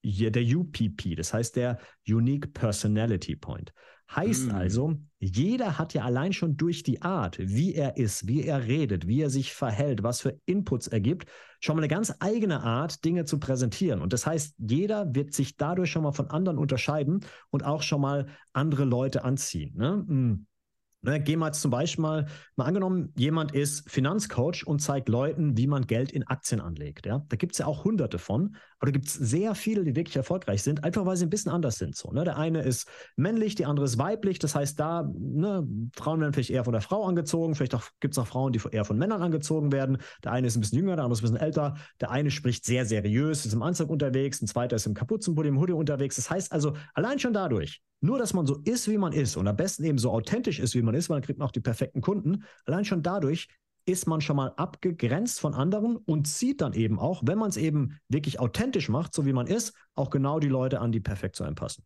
der 0.02 0.56
UPP, 0.56 1.16
das 1.16 1.34
heißt 1.34 1.56
der 1.56 1.78
Unique 2.06 2.52
Personality 2.54 3.34
Point. 3.34 3.72
Heißt 4.14 4.46
mhm. 4.46 4.54
also, 4.54 4.94
jeder 5.18 5.78
hat 5.78 5.92
ja 5.92 6.02
allein 6.02 6.32
schon 6.32 6.56
durch 6.56 6.82
die 6.82 7.02
Art, 7.02 7.38
wie 7.38 7.74
er 7.74 7.96
ist, 7.96 8.26
wie 8.26 8.44
er 8.44 8.66
redet, 8.66 9.06
wie 9.06 9.20
er 9.20 9.28
sich 9.28 9.52
verhält, 9.52 10.02
was 10.02 10.22
für 10.22 10.40
Inputs 10.46 10.86
er 10.86 11.00
gibt, 11.00 11.28
schon 11.60 11.76
mal 11.76 11.82
eine 11.82 11.88
ganz 11.88 12.14
eigene 12.20 12.62
Art, 12.62 13.04
Dinge 13.04 13.26
zu 13.26 13.38
präsentieren. 13.38 14.00
Und 14.00 14.12
das 14.12 14.26
heißt, 14.26 14.54
jeder 14.58 15.14
wird 15.14 15.34
sich 15.34 15.56
dadurch 15.56 15.90
schon 15.90 16.04
mal 16.04 16.12
von 16.12 16.30
anderen 16.30 16.56
unterscheiden 16.56 17.24
und 17.50 17.64
auch 17.64 17.82
schon 17.82 18.00
mal 18.00 18.26
andere 18.52 18.84
Leute 18.84 19.24
anziehen. 19.24 19.74
Ne? 19.76 20.46
Ne, 21.00 21.20
gehen 21.20 21.38
wir 21.38 21.46
jetzt 21.46 21.60
zum 21.60 21.70
Beispiel 21.70 22.02
mal, 22.02 22.26
mal 22.56 22.64
angenommen, 22.64 23.12
jemand 23.16 23.52
ist 23.52 23.88
Finanzcoach 23.88 24.66
und 24.66 24.80
zeigt 24.80 25.08
Leuten, 25.08 25.56
wie 25.56 25.68
man 25.68 25.86
Geld 25.86 26.10
in 26.10 26.26
Aktien 26.26 26.60
anlegt. 26.60 27.06
Ja? 27.06 27.24
Da 27.28 27.36
gibt 27.36 27.52
es 27.52 27.58
ja 27.58 27.66
auch 27.66 27.84
hunderte 27.84 28.18
von, 28.18 28.56
aber 28.80 28.86
da 28.86 28.90
gibt 28.90 29.06
es 29.06 29.14
sehr 29.14 29.54
viele, 29.54 29.84
die 29.84 29.94
wirklich 29.94 30.16
erfolgreich 30.16 30.64
sind, 30.64 30.82
einfach 30.82 31.06
weil 31.06 31.16
sie 31.16 31.24
ein 31.24 31.30
bisschen 31.30 31.52
anders 31.52 31.76
sind. 31.76 31.94
So, 31.94 32.10
ne? 32.10 32.24
Der 32.24 32.36
eine 32.36 32.62
ist 32.62 32.88
männlich, 33.14 33.54
die 33.54 33.64
andere 33.64 33.86
ist 33.86 33.98
weiblich. 33.98 34.40
Das 34.40 34.56
heißt, 34.56 34.80
da, 34.80 35.08
ne, 35.16 35.64
Frauen 35.94 36.20
werden 36.20 36.32
vielleicht 36.32 36.50
eher 36.50 36.64
von 36.64 36.72
der 36.72 36.82
Frau 36.82 37.04
angezogen, 37.04 37.54
vielleicht 37.54 37.76
gibt 38.00 38.14
es 38.14 38.18
auch 38.18 38.26
Frauen, 38.26 38.52
die 38.52 38.60
eher 38.72 38.84
von 38.84 38.98
Männern 38.98 39.22
angezogen 39.22 39.70
werden. 39.70 39.98
Der 40.24 40.32
eine 40.32 40.48
ist 40.48 40.56
ein 40.56 40.60
bisschen 40.60 40.78
jünger, 40.78 40.96
der 40.96 41.04
andere 41.04 41.16
ist 41.16 41.20
ein 41.20 41.30
bisschen 41.30 41.46
älter. 41.46 41.76
Der 42.00 42.10
eine 42.10 42.32
spricht 42.32 42.64
sehr 42.64 42.84
seriös, 42.86 43.46
ist 43.46 43.52
im 43.52 43.62
Anzug 43.62 43.88
unterwegs, 43.88 44.42
ein 44.42 44.48
zweiter 44.48 44.74
ist 44.74 44.86
im 44.86 44.94
Kapuzenpulli, 44.94 45.48
im 45.48 45.60
Hoodie 45.60 45.74
unterwegs. 45.74 46.16
Das 46.16 46.28
heißt 46.28 46.50
also, 46.50 46.74
allein 46.94 47.20
schon 47.20 47.32
dadurch, 47.32 47.82
nur, 48.00 48.18
dass 48.18 48.32
man 48.32 48.46
so 48.46 48.56
ist, 48.64 48.88
wie 48.88 48.98
man 48.98 49.12
ist 49.12 49.36
und 49.36 49.48
am 49.48 49.56
besten 49.56 49.84
eben 49.84 49.98
so 49.98 50.10
authentisch 50.10 50.60
ist, 50.60 50.74
wie 50.74 50.82
man 50.82 50.94
ist, 50.94 51.08
weil 51.08 51.16
dann 51.16 51.24
kriegt 51.24 51.38
man 51.38 51.48
auch 51.48 51.52
die 51.52 51.60
perfekten 51.60 52.00
Kunden. 52.00 52.44
Allein 52.64 52.84
schon 52.84 53.02
dadurch 53.02 53.48
ist 53.86 54.06
man 54.06 54.20
schon 54.20 54.36
mal 54.36 54.52
abgegrenzt 54.56 55.40
von 55.40 55.54
anderen 55.54 55.96
und 55.96 56.26
zieht 56.26 56.60
dann 56.60 56.74
eben 56.74 56.98
auch, 56.98 57.22
wenn 57.24 57.38
man 57.38 57.48
es 57.48 57.56
eben 57.56 57.98
wirklich 58.08 58.38
authentisch 58.38 58.88
macht, 58.88 59.14
so 59.14 59.24
wie 59.24 59.32
man 59.32 59.46
ist, 59.46 59.74
auch 59.94 60.10
genau 60.10 60.38
die 60.38 60.48
Leute 60.48 60.80
an, 60.80 60.92
die 60.92 61.00
perfekt 61.00 61.36
zu 61.36 61.44
einem 61.44 61.54
passen. 61.54 61.84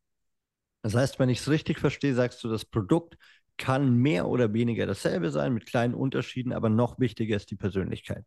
Das 0.83 0.95
heißt, 0.95 1.19
wenn 1.21 1.29
ich 1.29 1.39
es 1.39 1.49
richtig 1.49 1.79
verstehe, 1.79 2.15
sagst 2.15 2.43
du, 2.43 2.49
das 2.49 2.65
Produkt 2.65 3.17
kann 3.57 3.95
mehr 3.95 4.27
oder 4.27 4.53
weniger 4.53 4.87
dasselbe 4.87 5.31
sein, 5.31 5.55
mit 5.55 5.67
kleinen 5.67 5.95
Unterschieden, 5.95 6.53
aber 6.53 6.69
noch 6.69 6.99
wichtiger 6.99 7.37
ist 7.37 7.51
die 7.51 7.57
Persönlichkeit. 7.57 8.25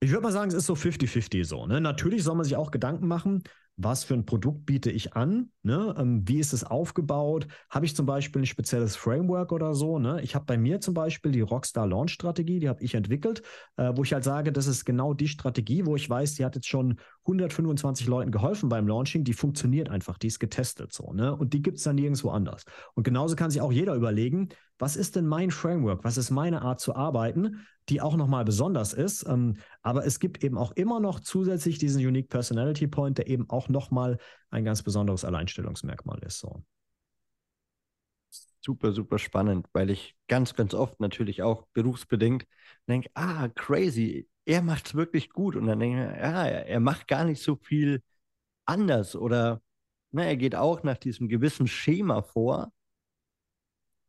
Ich 0.00 0.10
würde 0.10 0.22
mal 0.22 0.32
sagen, 0.32 0.50
es 0.50 0.56
ist 0.56 0.66
so 0.66 0.74
50-50 0.74 1.44
so. 1.44 1.66
Ne? 1.66 1.80
Natürlich 1.80 2.22
soll 2.22 2.34
man 2.34 2.44
sich 2.44 2.56
auch 2.56 2.70
Gedanken 2.70 3.06
machen, 3.06 3.42
was 3.76 4.04
für 4.04 4.14
ein 4.14 4.24
Produkt 4.24 4.64
biete 4.64 4.90
ich 4.90 5.14
an, 5.14 5.50
ne? 5.62 5.94
Ähm, 5.98 6.26
wie 6.26 6.38
ist 6.38 6.52
es 6.52 6.64
aufgebaut, 6.64 7.46
habe 7.68 7.84
ich 7.84 7.94
zum 7.94 8.06
Beispiel 8.06 8.42
ein 8.42 8.46
spezielles 8.46 8.96
Framework 8.96 9.52
oder 9.52 9.74
so. 9.74 9.98
Ne? 9.98 10.20
Ich 10.22 10.34
habe 10.34 10.46
bei 10.46 10.56
mir 10.56 10.80
zum 10.80 10.94
Beispiel 10.94 11.32
die 11.32 11.42
Rockstar 11.42 11.86
Launch 11.86 12.12
Strategie, 12.12 12.58
die 12.58 12.68
habe 12.68 12.82
ich 12.82 12.94
entwickelt, 12.94 13.42
äh, 13.76 13.92
wo 13.94 14.02
ich 14.02 14.12
halt 14.12 14.24
sage, 14.24 14.52
das 14.52 14.66
ist 14.66 14.84
genau 14.84 15.12
die 15.12 15.28
Strategie, 15.28 15.84
wo 15.84 15.94
ich 15.94 16.08
weiß, 16.08 16.34
die 16.34 16.44
hat 16.44 16.54
jetzt 16.54 16.68
schon 16.68 16.98
125 17.26 18.06
Leuten 18.06 18.30
geholfen 18.30 18.68
beim 18.68 18.86
Launching, 18.86 19.24
die 19.24 19.32
funktioniert 19.32 19.88
einfach, 19.88 20.16
die 20.16 20.28
ist 20.28 20.38
getestet 20.38 20.92
so. 20.92 21.12
Ne? 21.12 21.34
Und 21.34 21.52
die 21.52 21.62
gibt 21.62 21.78
es 21.78 21.84
dann 21.84 21.96
nirgendwo 21.96 22.30
anders. 22.30 22.64
Und 22.94 23.02
genauso 23.02 23.34
kann 23.34 23.50
sich 23.50 23.60
auch 23.60 23.72
jeder 23.72 23.94
überlegen, 23.94 24.48
was 24.78 24.96
ist 24.96 25.16
denn 25.16 25.26
mein 25.26 25.50
Framework, 25.50 26.04
was 26.04 26.16
ist 26.16 26.30
meine 26.30 26.62
Art 26.62 26.80
zu 26.80 26.94
arbeiten, 26.94 27.66
die 27.88 28.00
auch 28.00 28.16
nochmal 28.16 28.44
besonders 28.44 28.92
ist. 28.92 29.26
Ähm, 29.28 29.56
aber 29.82 30.06
es 30.06 30.20
gibt 30.20 30.44
eben 30.44 30.56
auch 30.56 30.72
immer 30.72 31.00
noch 31.00 31.20
zusätzlich 31.20 31.78
diesen 31.78 32.04
Unique 32.04 32.28
Personality 32.28 32.86
Point, 32.86 33.18
der 33.18 33.28
eben 33.28 33.50
auch 33.50 33.68
nochmal 33.68 34.18
ein 34.50 34.64
ganz 34.64 34.82
besonderes 34.82 35.24
Alleinstellungsmerkmal 35.24 36.20
ist. 36.24 36.38
So. 36.38 36.62
Super, 38.60 38.92
super 38.92 39.18
spannend, 39.18 39.66
weil 39.72 39.90
ich 39.90 40.16
ganz, 40.28 40.54
ganz 40.54 40.74
oft 40.74 41.00
natürlich 41.00 41.42
auch 41.42 41.66
berufsbedingt 41.72 42.46
denke, 42.88 43.10
ah, 43.14 43.48
crazy, 43.48 44.28
er 44.46 44.62
macht 44.62 44.86
es 44.86 44.94
wirklich 44.94 45.30
gut. 45.30 45.56
Und 45.56 45.66
dann 45.66 45.80
denke 45.80 46.00
ich, 46.02 46.20
ja, 46.22 46.44
er 46.46 46.80
macht 46.80 47.08
gar 47.08 47.24
nicht 47.24 47.42
so 47.42 47.56
viel 47.56 48.02
anders 48.64 49.14
oder 49.14 49.60
na, 50.12 50.22
ne, 50.22 50.28
er 50.28 50.36
geht 50.36 50.54
auch 50.54 50.82
nach 50.82 50.96
diesem 50.96 51.28
gewissen 51.28 51.66
Schema 51.66 52.22
vor. 52.22 52.72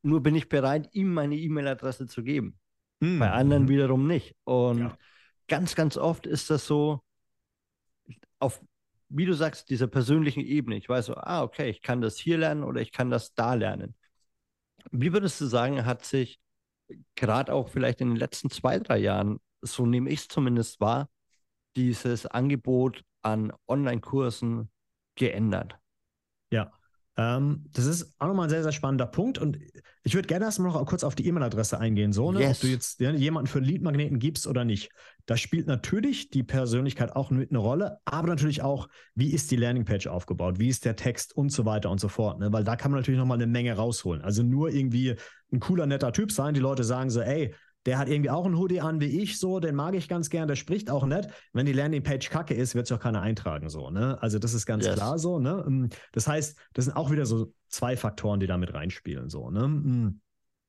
Nur 0.04 0.22
bin 0.22 0.36
ich 0.36 0.48
bereit, 0.48 0.90
ihm 0.94 1.14
meine 1.14 1.36
E-Mail-Adresse 1.36 2.08
zu 2.08 2.24
geben. 2.24 2.58
Hm. 3.02 3.20
Bei 3.20 3.32
anderen 3.32 3.64
mhm. 3.64 3.70
wiederum 3.70 4.08
nicht. 4.08 4.36
Und 4.44 4.80
ja. 4.80 4.98
ganz, 5.48 5.76
ganz 5.76 5.98
oft 5.98 6.26
ist 6.26 6.50
das 6.50 6.66
so 6.66 7.02
auf, 8.40 8.62
wie 9.10 9.26
du 9.26 9.34
sagst, 9.34 9.70
dieser 9.70 9.88
persönlichen 9.88 10.42
Ebene. 10.42 10.78
Ich 10.78 10.88
weiß 10.88 11.08
so, 11.08 11.16
ah, 11.16 11.44
okay, 11.44 11.70
ich 11.70 11.82
kann 11.82 12.00
das 12.00 12.18
hier 12.18 12.38
lernen 12.38 12.64
oder 12.64 12.80
ich 12.80 12.92
kann 12.92 13.10
das 13.10 13.34
da 13.34 13.56
lernen. 13.56 13.96
Wie 14.92 15.12
würdest 15.12 15.42
du 15.42 15.46
sagen, 15.46 15.86
hat 15.86 16.06
sich 16.06 16.40
gerade 17.16 17.54
auch 17.54 17.70
vielleicht 17.70 18.02
in 18.02 18.10
den 18.10 18.18
letzten 18.18 18.50
zwei, 18.50 18.80
drei 18.80 19.00
Jahren, 19.00 19.40
so 19.62 19.86
nehme 19.86 20.10
ich 20.10 20.22
es 20.22 20.28
zumindest 20.28 20.80
wahr, 20.80 21.10
dieses 21.76 22.26
Angebot 22.26 23.04
an 23.22 23.54
Online-Kursen 23.68 24.70
geändert? 25.16 25.78
Ja, 26.52 26.72
ähm, 27.20 27.66
das 27.74 27.88
ist 27.88 28.14
auch 28.20 28.28
nochmal 28.28 28.46
ein 28.46 28.52
sehr, 28.52 28.62
sehr 28.62 28.72
spannender 28.72 29.08
Punkt. 29.08 29.40
Und 29.40 29.58
ich 30.04 30.14
würde 30.14 30.28
gerne 30.28 30.46
erstmal 30.46 30.72
noch 30.72 30.86
kurz 30.86 31.04
auf 31.04 31.16
die 31.16 31.26
E-Mail-Adresse 31.26 31.80
eingehen, 31.80 32.14
so, 32.14 32.32
ne? 32.32 32.42
Yes. 32.42 32.58
ob 32.58 32.62
du 32.62 32.68
jetzt 32.68 33.00
ja, 33.00 33.12
jemanden 33.12 33.48
für 33.48 33.60
Lead-Magneten 33.60 34.20
gibst 34.20 34.46
oder 34.46 34.64
nicht. 34.64 34.92
Da 35.26 35.36
spielt 35.36 35.66
natürlich 35.66 36.30
die 36.30 36.44
Persönlichkeit 36.44 37.16
auch 37.16 37.32
mit 37.32 37.50
eine 37.50 37.58
Rolle, 37.58 37.98
aber 38.06 38.28
natürlich 38.28 38.62
auch, 38.62 38.88
wie 39.16 39.32
ist 39.32 39.50
die 39.50 39.56
Landingpage 39.56 40.08
aufgebaut, 40.08 40.60
wie 40.60 40.70
ist 40.70 40.86
der 40.86 40.96
Text 40.96 41.36
und 41.36 41.52
so 41.52 41.66
weiter 41.66 41.90
und 41.90 42.00
so 42.00 42.08
fort. 42.08 42.40
Ne? 42.40 42.54
Weil 42.54 42.64
da 42.64 42.76
kann 42.76 42.92
man 42.92 43.00
natürlich 43.00 43.20
nochmal 43.20 43.38
eine 43.38 43.48
Menge 43.48 43.74
rausholen. 43.74 44.22
Also 44.22 44.44
nur 44.44 44.70
irgendwie 44.70 45.16
ein 45.52 45.60
cooler, 45.60 45.88
netter 45.88 46.14
Typ 46.14 46.32
sein. 46.32 46.54
Die 46.54 46.60
Leute 46.60 46.84
sagen 46.84 47.10
so, 47.10 47.22
ey, 47.22 47.56
der 47.88 47.98
hat 47.98 48.10
irgendwie 48.10 48.30
auch 48.30 48.46
einen 48.46 48.58
Hoodie 48.58 48.82
an 48.82 49.00
wie 49.00 49.22
ich, 49.22 49.40
so, 49.40 49.62
den 49.62 49.74
mag 49.74 49.96
ich 49.96 50.10
ganz 50.10 50.30
gern, 50.30 50.50
der 50.50 50.58
spricht 50.58 50.92
auch 50.92 51.06
nett. 51.06 51.30
Wenn 51.54 51.66
die 51.66 51.72
Landingpage 51.72 52.30
kacke 52.30 52.54
ist, 52.54 52.76
wird 52.76 52.86
sich 52.86 52.98
auch 52.98 53.02
keiner 53.02 53.22
eintragen, 53.22 53.70
so, 53.70 53.90
ne? 53.90 54.22
Also, 54.22 54.40
das 54.40 54.54
ist 54.54 54.66
ganz 54.66 54.86
yes. 54.86 54.96
klar 54.96 55.18
so, 55.18 55.40
ne? 55.40 55.64
Ähm, 55.66 55.90
das 56.12 56.28
heißt, 56.28 56.60
das 56.74 56.86
sind 56.86 56.96
auch 56.96 57.12
wieder 57.12 57.26
so 57.26 57.54
zwei 57.70 57.96
Faktoren, 57.96 58.42
die 58.42 58.48
damit 58.48 58.74
reinspielen, 58.74 59.30
so, 59.30 59.50
ne? 59.50 59.70
Mm. 59.70 60.22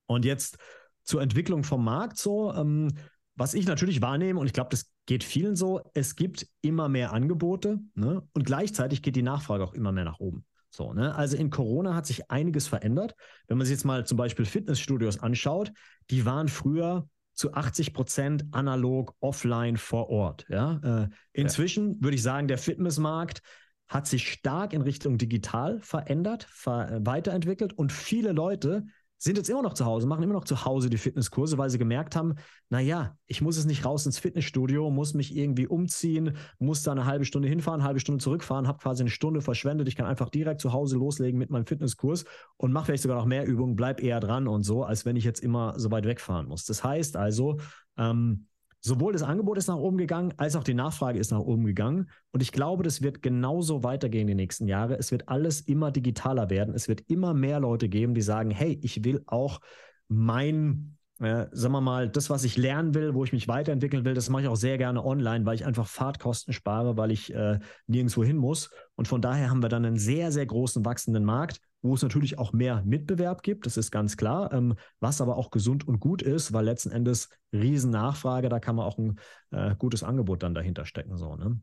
Und 0.06 0.25
jetzt 0.25 0.58
zur 1.02 1.20
Entwicklung 1.20 1.64
vom 1.64 1.84
Markt, 1.84 2.18
so, 2.18 2.54
ähm, 2.54 2.92
was 3.34 3.54
ich 3.54 3.66
natürlich 3.66 4.00
wahrnehme, 4.00 4.38
und 4.38 4.46
ich 4.46 4.52
glaube, 4.52 4.70
das 4.70 4.92
geht 5.06 5.25
vielen 5.25 5.56
so, 5.56 5.80
es 5.94 6.14
gibt 6.14 6.46
immer 6.60 6.88
mehr 6.88 7.12
Angebote, 7.12 7.80
ne? 7.96 8.22
Und 8.32 8.44
gleichzeitig 8.44 9.02
geht 9.02 9.16
die 9.16 9.22
Nachfrage 9.22 9.64
auch 9.64 9.75
immer 9.75 9.90
mehr 9.90 10.04
nach 10.04 10.20
oben. 10.20 10.44
So, 10.70 10.92
ne? 10.92 11.14
Also 11.14 11.37
in 11.37 11.50
Corona 11.50 11.94
hat 11.94 12.06
sich 12.06 12.30
einiges 12.30 12.68
verändert. 12.68 13.14
Wenn 13.46 13.58
man 13.58 13.66
sich 13.66 13.75
jetzt 13.75 13.84
mal 13.84 14.06
zum 14.06 14.18
Beispiel 14.18 14.44
Fitnessstudios 14.44 15.18
anschaut, 15.18 15.72
die 16.10 16.25
waren 16.25 16.48
früher 16.48 17.08
zu 17.34 17.54
80 17.54 17.94
Prozent 17.94 18.44
analog, 18.50 19.14
offline 19.20 19.76
vor 19.76 20.10
Ort. 20.10 20.46
Ja? 20.48 21.04
Äh, 21.04 21.08
inzwischen 21.32 21.94
ja. 21.94 21.96
würde 22.00 22.16
ich 22.16 22.22
sagen, 22.22 22.48
der 22.48 22.58
Fitnessmarkt 22.58 23.42
hat 23.87 24.06
sich 24.06 24.30
stark 24.30 24.72
in 24.72 24.82
Richtung 24.82 25.16
digital 25.16 25.80
verändert, 25.80 26.46
ver 26.50 27.00
weiterentwickelt 27.02 27.72
und 27.72 27.92
viele 27.92 28.32
Leute 28.32 28.84
sind 29.18 29.37
jetzt 29.37 29.50
immer 29.50 29.62
noch 29.62 29.75
zu 29.75 29.84
Hause, 29.84 30.06
machen 30.06 30.22
immer 30.22 30.34
noch 30.34 30.44
zu 30.44 30.64
Hause 30.64 30.88
die 30.88 30.96
Fitnesskurse, 30.96 31.58
weil 31.58 31.70
sie 31.70 31.78
gemerkt 31.78 32.14
haben, 32.14 32.37
naja, 32.70 33.16
ich 33.26 33.42
muss 33.42 33.56
es 33.56 33.64
nicht 33.64 33.84
raus 33.84 34.06
ins 34.06 34.18
Fitnessstudio, 34.18 34.90
muss 34.90 35.12
mich 35.14 35.37
irgendwie 35.37 35.66
umziehen, 35.66 36.37
muss 36.58 36.84
da 36.84 36.92
eine 36.92 37.04
halbe 37.04 37.25
Stunde 37.25 37.48
hinfahren, 37.48 37.82
halbe 37.82 37.98
Stunde 37.98 38.22
zurückfahren, 38.22 38.68
habe 38.68 38.78
quasi 38.78 39.02
eine 39.02 39.10
Stunde 39.10 39.40
verschwendet. 39.40 39.88
Ich 39.88 39.96
kann 39.96 40.06
einfach 40.06 40.30
direkt 40.30 40.60
zu 40.60 40.72
Hause 40.72 40.96
loslegen 40.96 41.38
mit 41.38 41.50
meinem 41.50 41.66
Fitnesskurs 41.66 42.25
und 42.56 42.72
mache 42.72 42.87
vielleicht 42.87 43.02
sogar 43.02 43.18
noch 43.18 43.26
mehr 43.26 43.44
Übungen, 43.44 43.75
bleib 43.75 44.00
eher 44.00 44.20
dran 44.20 44.46
und 44.46 44.62
so, 44.62 44.84
als 44.84 45.04
wenn 45.04 45.16
ich 45.16 45.25
jetzt 45.25 45.40
immer 45.40 45.78
so 45.78 45.90
weit 45.90 46.06
wegfahren 46.06 46.46
muss. 46.46 46.64
Das 46.64 46.84
heißt 46.84 47.16
also, 47.16 47.58
ähm, 47.96 48.46
sowohl 48.88 49.12
das 49.12 49.23
Angebot 49.23 49.59
ist 49.59 49.68
nach 49.68 49.76
oben 49.76 49.99
gegangen, 49.99 50.35
als 50.37 50.57
auch 50.57 50.64
die 50.64 50.75
Nachfrage 50.75 51.18
ist 51.18 51.30
nach 51.30 51.40
oben 51.40 51.64
gegangen. 51.64 52.11
Und 52.33 52.42
ich 52.42 52.50
glaube, 52.50 52.83
das 52.83 53.02
wird 53.02 53.23
genauso 53.23 53.85
weitergehen 53.85 54.26
die 54.26 54.35
nächsten 54.35 54.66
Jahre. 54.66 54.99
Es 54.99 55.12
wird 55.12 55.28
alles 55.28 55.61
immer 55.61 55.92
digitaler 55.92 56.50
werden. 56.50 56.75
Es 56.75 56.88
wird 56.88 57.02
immer 57.09 57.35
mehr 57.35 57.61
Leute 57.61 57.88
geben, 57.88 58.14
die 58.14 58.23
sagen, 58.23 58.50
hey, 58.50 58.78
ich 58.83 59.04
will 59.04 59.23
auch 59.26 59.61
mein, 60.09 60.97
äh, 61.21 61.47
sagen 61.52 61.73
wir 61.73 61.80
mal, 61.80 62.09
das, 62.09 62.30
was 62.30 62.42
ich 62.42 62.57
lernen 62.57 62.95
will, 62.95 63.14
wo 63.14 63.23
ich 63.23 63.33
mich 63.33 63.47
weiterentwickeln 63.47 64.04
will, 64.04 64.14
das 64.14 64.30
mache 64.30 64.42
ich 64.42 64.49
auch 64.49 64.57
sehr 64.57 64.78
gerne 64.78 65.04
online, 65.04 65.47
weil 65.47 65.54
ich 65.54 65.66
einfach 65.66 65.87
Fahrtkosten 65.87 66.52
spare, 66.52 66.97
weil 66.97 67.12
ich 67.12 67.33
äh, 67.33 67.61
nirgendwo 67.87 68.25
hin 68.25 68.38
muss. 68.38 68.71
Und 68.97 69.07
von 69.07 69.21
daher 69.21 69.50
haben 69.50 69.62
wir 69.62 69.68
dann 69.68 69.85
einen 69.85 69.99
sehr, 69.99 70.33
sehr 70.33 70.47
großen 70.47 70.85
wachsenden 70.85 71.25
Markt 71.25 71.61
wo 71.82 71.94
es 71.94 72.02
natürlich 72.02 72.38
auch 72.38 72.52
mehr 72.52 72.82
Mitbewerb 72.85 73.42
gibt, 73.42 73.66
das 73.66 73.76
ist 73.76 73.90
ganz 73.90 74.16
klar, 74.16 74.52
ähm, 74.52 74.75
was 75.00 75.20
aber 75.20 75.37
auch 75.37 75.50
gesund 75.50 75.87
und 75.87 76.00
gut 76.00 76.23
ist, 76.23 76.52
weil 76.52 76.64
letzten 76.64 76.90
Endes 76.90 77.28
Riesennachfrage, 77.52 78.49
da 78.49 78.58
kann 78.58 78.76
man 78.76 78.87
auch 78.87 78.99
ein 78.99 79.18
äh, 79.50 79.75
gutes 79.76 80.02
Angebot 80.02 80.42
dann 80.42 80.54
dahinter 80.54 80.87
stecken. 80.87 81.16
So, 81.16 81.37
ne? 81.37 81.61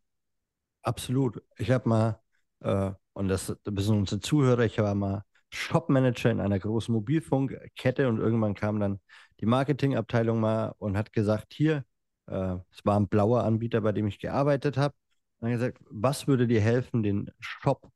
Absolut. 0.84 1.42
Ich 1.58 1.72
habe 1.72 1.90
mal, 1.90 2.20
äh, 2.62 2.92
und 3.14 3.28
das, 3.28 3.48
sind 3.48 3.90
unsere 3.90 4.22
Zuhörer, 4.22 4.66
ich 4.66 4.78
war 4.78 4.96
mal 4.96 5.24
Shopmanager 5.50 6.32
in 6.32 6.40
einer 6.40 6.60
großen 6.60 6.94
Mobilfunkkette 6.94 8.08
und 8.08 8.20
irgendwann 8.20 8.54
kam 8.56 8.80
dann 8.80 9.00
die 9.40 9.46
Marketingabteilung 9.46 10.40
mal 10.40 10.74
und 10.78 10.98
hat 10.98 11.14
gesagt, 11.14 11.54
hier, 11.54 11.84
äh, 12.28 12.56
es 12.72 12.86
war 12.86 13.00
ein 13.00 13.08
blauer 13.08 13.44
Anbieter, 13.44 13.82
bei 13.82 13.92
dem 13.92 14.08
ich 14.08 14.20
gearbeitet 14.20 14.78
habe, 14.78 14.96
und 15.40 15.50
hat 15.50 15.60
gesagt, 15.60 15.80
was 15.90 16.28
würde 16.28 16.48
dir 16.48 16.62
helfen, 16.62 17.04
den 17.04 17.32
Shop 17.40 17.92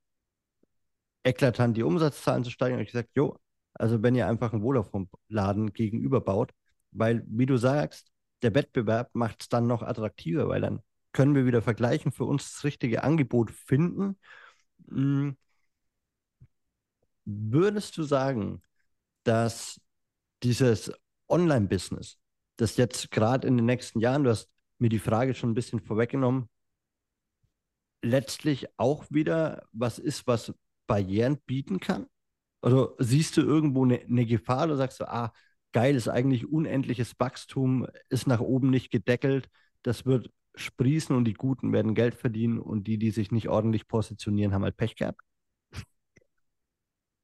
eklatant 1.29 1.77
die 1.77 1.83
Umsatzzahlen 1.83 2.43
zu 2.43 2.51
steigen. 2.51 2.75
Und 2.75 2.81
ich 2.81 2.91
gesagt, 2.91 3.11
jo, 3.15 3.37
also 3.73 4.03
wenn 4.03 4.15
ihr 4.15 4.27
einfach 4.27 4.53
einen 4.53 4.63
Vodafone-Laden 4.63 5.73
gegenüber 5.73 6.21
baut, 6.21 6.51
weil, 6.91 7.23
wie 7.27 7.45
du 7.45 7.57
sagst, 7.57 8.11
der 8.41 8.55
Wettbewerb 8.55 9.11
macht 9.13 9.41
es 9.43 9.49
dann 9.49 9.67
noch 9.67 9.83
attraktiver, 9.83 10.47
weil 10.49 10.61
dann 10.61 10.81
können 11.11 11.35
wir 11.35 11.45
wieder 11.45 11.61
vergleichen, 11.61 12.11
für 12.11 12.25
uns 12.25 12.53
das 12.53 12.63
richtige 12.63 13.03
Angebot 13.03 13.51
finden. 13.51 14.17
Hm. 14.89 15.37
Würdest 17.25 17.97
du 17.97 18.03
sagen, 18.03 18.61
dass 19.23 19.79
dieses 20.43 20.91
Online-Business, 21.27 22.17
das 22.57 22.77
jetzt 22.77 23.11
gerade 23.11 23.47
in 23.47 23.57
den 23.57 23.65
nächsten 23.65 23.99
Jahren, 23.99 24.23
du 24.23 24.31
hast 24.31 24.49
mir 24.79 24.89
die 24.89 24.99
Frage 24.99 25.33
schon 25.35 25.51
ein 25.51 25.55
bisschen 25.55 25.79
vorweggenommen, 25.79 26.49
letztlich 28.01 28.67
auch 28.77 29.05
wieder 29.09 29.67
was 29.71 29.99
ist, 29.99 30.25
was 30.27 30.53
Barrieren 30.89 31.39
bieten 31.47 31.79
kann? 31.79 32.07
Oder 32.63 32.93
siehst 32.99 33.37
du 33.37 33.41
irgendwo 33.41 33.85
eine 33.85 34.01
ne 34.07 34.25
Gefahr 34.25 34.65
oder 34.65 34.77
sagst 34.77 34.99
du, 35.01 35.09
ah, 35.09 35.33
geil, 35.73 35.95
ist 35.95 36.09
eigentlich 36.09 36.47
unendliches 36.51 37.15
Wachstum, 37.19 37.87
ist 38.09 38.27
nach 38.27 38.41
oben 38.41 38.71
nicht 38.71 38.91
gedeckelt, 38.91 39.49
das 39.83 40.05
wird 40.05 40.31
sprießen 40.55 41.15
und 41.15 41.25
die 41.25 41.35
Guten 41.35 41.73
werden 41.73 41.95
Geld 41.95 42.15
verdienen 42.15 42.59
und 42.59 42.87
die, 42.87 42.97
die 42.97 43.11
sich 43.11 43.31
nicht 43.31 43.49
ordentlich 43.49 43.87
positionieren, 43.87 44.53
haben 44.53 44.63
halt 44.65 44.77
Pech 44.77 44.95
gehabt? 44.97 45.21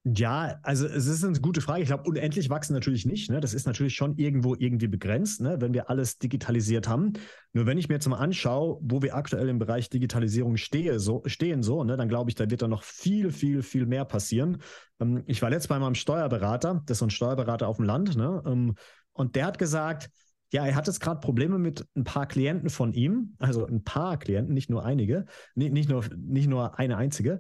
Ja, 0.08 0.60
also 0.62 0.86
es 0.86 1.08
ist 1.08 1.24
eine 1.24 1.40
gute 1.40 1.62
Frage. 1.62 1.82
Ich 1.82 1.88
glaube, 1.88 2.04
unendlich 2.08 2.52
wachsen 2.52 2.74
natürlich 2.74 3.08
nicht. 3.08 3.32
Ne? 3.32 3.40
Das 3.40 3.56
ist 3.56 3.66
natürlich 3.66 3.96
schon 3.96 4.18
irgendwo 4.18 4.54
irgendwie 4.54 4.88
begrenzt, 4.88 5.42
ne? 5.42 5.60
wenn 5.60 5.74
wir 5.74 5.90
alles 5.90 6.20
digitalisiert 6.20 6.88
haben. 6.88 7.14
Nur 7.54 7.66
wenn 7.66 7.80
ich 7.80 7.90
mir 7.90 7.96
jetzt 7.96 8.08
mal 8.08 8.18
anschaue, 8.18 8.78
wo 8.84 9.02
wir 9.02 9.16
aktuell 9.16 9.50
im 9.50 9.58
Bereich 9.58 9.90
Digitalisierung 9.90 10.58
stehe, 10.58 11.00
so, 11.00 11.24
stehen, 11.26 11.64
so, 11.64 11.84
ne? 11.84 11.98
dann 11.98 12.08
glaube 12.08 12.30
ich, 12.30 12.36
da 12.36 12.48
wird 12.52 12.62
da 12.62 12.68
noch 12.68 12.84
viel, 12.84 13.32
viel, 13.32 13.64
viel 13.64 13.88
mehr 13.88 14.06
passieren. 14.06 14.62
Ähm, 15.00 15.24
ich 15.26 15.42
war 15.42 15.50
letztes 15.50 15.70
Mal 15.70 15.80
meinem 15.80 15.96
Steuerberater, 15.96 16.84
das 16.86 16.98
ist 16.98 17.00
so 17.00 17.08
ein 17.08 17.10
Steuerberater 17.10 17.68
auf 17.68 17.78
dem 17.78 17.86
Land, 17.86 18.16
ne? 18.16 18.44
Ähm, 18.46 18.76
und 19.14 19.36
der 19.36 19.48
hat 19.48 19.58
gesagt, 19.58 20.12
ja, 20.52 20.68
er 20.68 20.76
hat 20.76 20.86
jetzt 20.86 21.00
gerade 21.00 21.20
Probleme 21.20 21.58
mit 21.58 21.84
ein 21.96 22.04
paar 22.04 22.28
Klienten 22.28 22.70
von 22.70 22.94
ihm, 22.94 23.36
also 23.40 23.66
ein 23.66 23.84
paar 23.84 24.20
Klienten, 24.20 24.54
nicht 24.54 24.70
nur 24.70 24.86
einige, 24.86 25.26
nicht, 25.56 25.74
nicht, 25.74 25.90
nur, 25.90 26.06
nicht 26.16 26.48
nur 26.48 26.78
eine 26.78 26.98
einzige 26.98 27.40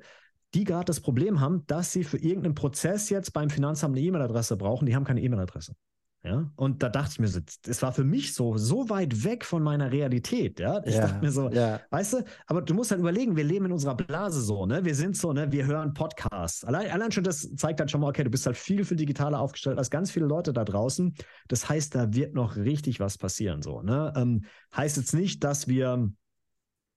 die 0.55 0.63
gerade 0.63 0.85
das 0.85 1.01
Problem 1.01 1.39
haben, 1.39 1.65
dass 1.67 1.91
sie 1.91 2.03
für 2.03 2.17
irgendeinen 2.17 2.55
Prozess 2.55 3.09
jetzt 3.09 3.33
beim 3.33 3.50
Finanzamt 3.50 3.95
eine 3.95 4.05
E-Mail-Adresse 4.05 4.57
brauchen, 4.57 4.85
die 4.85 4.95
haben 4.95 5.03
keine 5.03 5.21
E-Mail-Adresse. 5.21 5.75
Ja, 6.24 6.51
und 6.55 6.81
da 6.81 6.89
dachte 6.89 7.12
ich 7.12 7.19
mir 7.19 7.27
so, 7.27 7.39
das 7.62 7.83
war 7.83 7.93
für 7.93 8.03
mich 8.03 8.33
so, 8.33 8.57
so 8.57 8.89
weit 8.89 9.24
weg 9.24 9.45
von 9.45 9.62
meiner 9.62 9.91
Realität. 9.91 10.59
Ja, 10.59 10.83
ich 10.83 10.95
Ja, 10.95 11.01
dachte 11.01 11.24
mir 11.24 11.31
so, 11.31 11.51
ja. 11.51 11.79
weißt 11.91 12.13
du, 12.13 12.24
aber 12.47 12.63
du 12.63 12.74
musst 12.74 12.89
halt 12.89 13.00
überlegen, 13.00 13.35
wir 13.35 13.43
leben 13.43 13.65
in 13.65 13.71
unserer 13.71 13.93
Blase 13.93 14.41
so, 14.41 14.65
ne? 14.65 14.83
Wir 14.83 14.95
sind 14.95 15.15
so, 15.15 15.33
ne? 15.33 15.51
Wir 15.51 15.67
hören 15.67 15.93
Podcasts. 15.93 16.63
Allein, 16.63 16.89
allein 16.89 17.12
schon 17.12 17.24
das 17.24 17.53
zeigt 17.57 17.79
halt 17.79 17.91
schon 17.91 18.01
mal, 18.01 18.09
okay, 18.09 18.24
du 18.24 18.31
bist 18.31 18.47
halt 18.47 18.57
viel, 18.57 18.83
viel 18.85 18.97
digitaler 18.97 19.39
aufgestellt 19.39 19.77
als 19.77 19.91
ganz 19.91 20.09
viele 20.09 20.25
Leute 20.25 20.51
da 20.51 20.65
draußen. 20.65 21.13
Das 21.47 21.69
heißt, 21.69 21.93
da 21.93 22.12
wird 22.12 22.33
noch 22.33 22.55
richtig 22.55 23.00
was 23.00 23.19
passieren, 23.19 23.62
so, 23.62 23.83
ne? 23.83 24.12
Ähm, 24.15 24.45
heißt 24.75 24.97
jetzt 24.97 25.13
nicht, 25.13 25.43
dass 25.43 25.67
wir, 25.67 26.09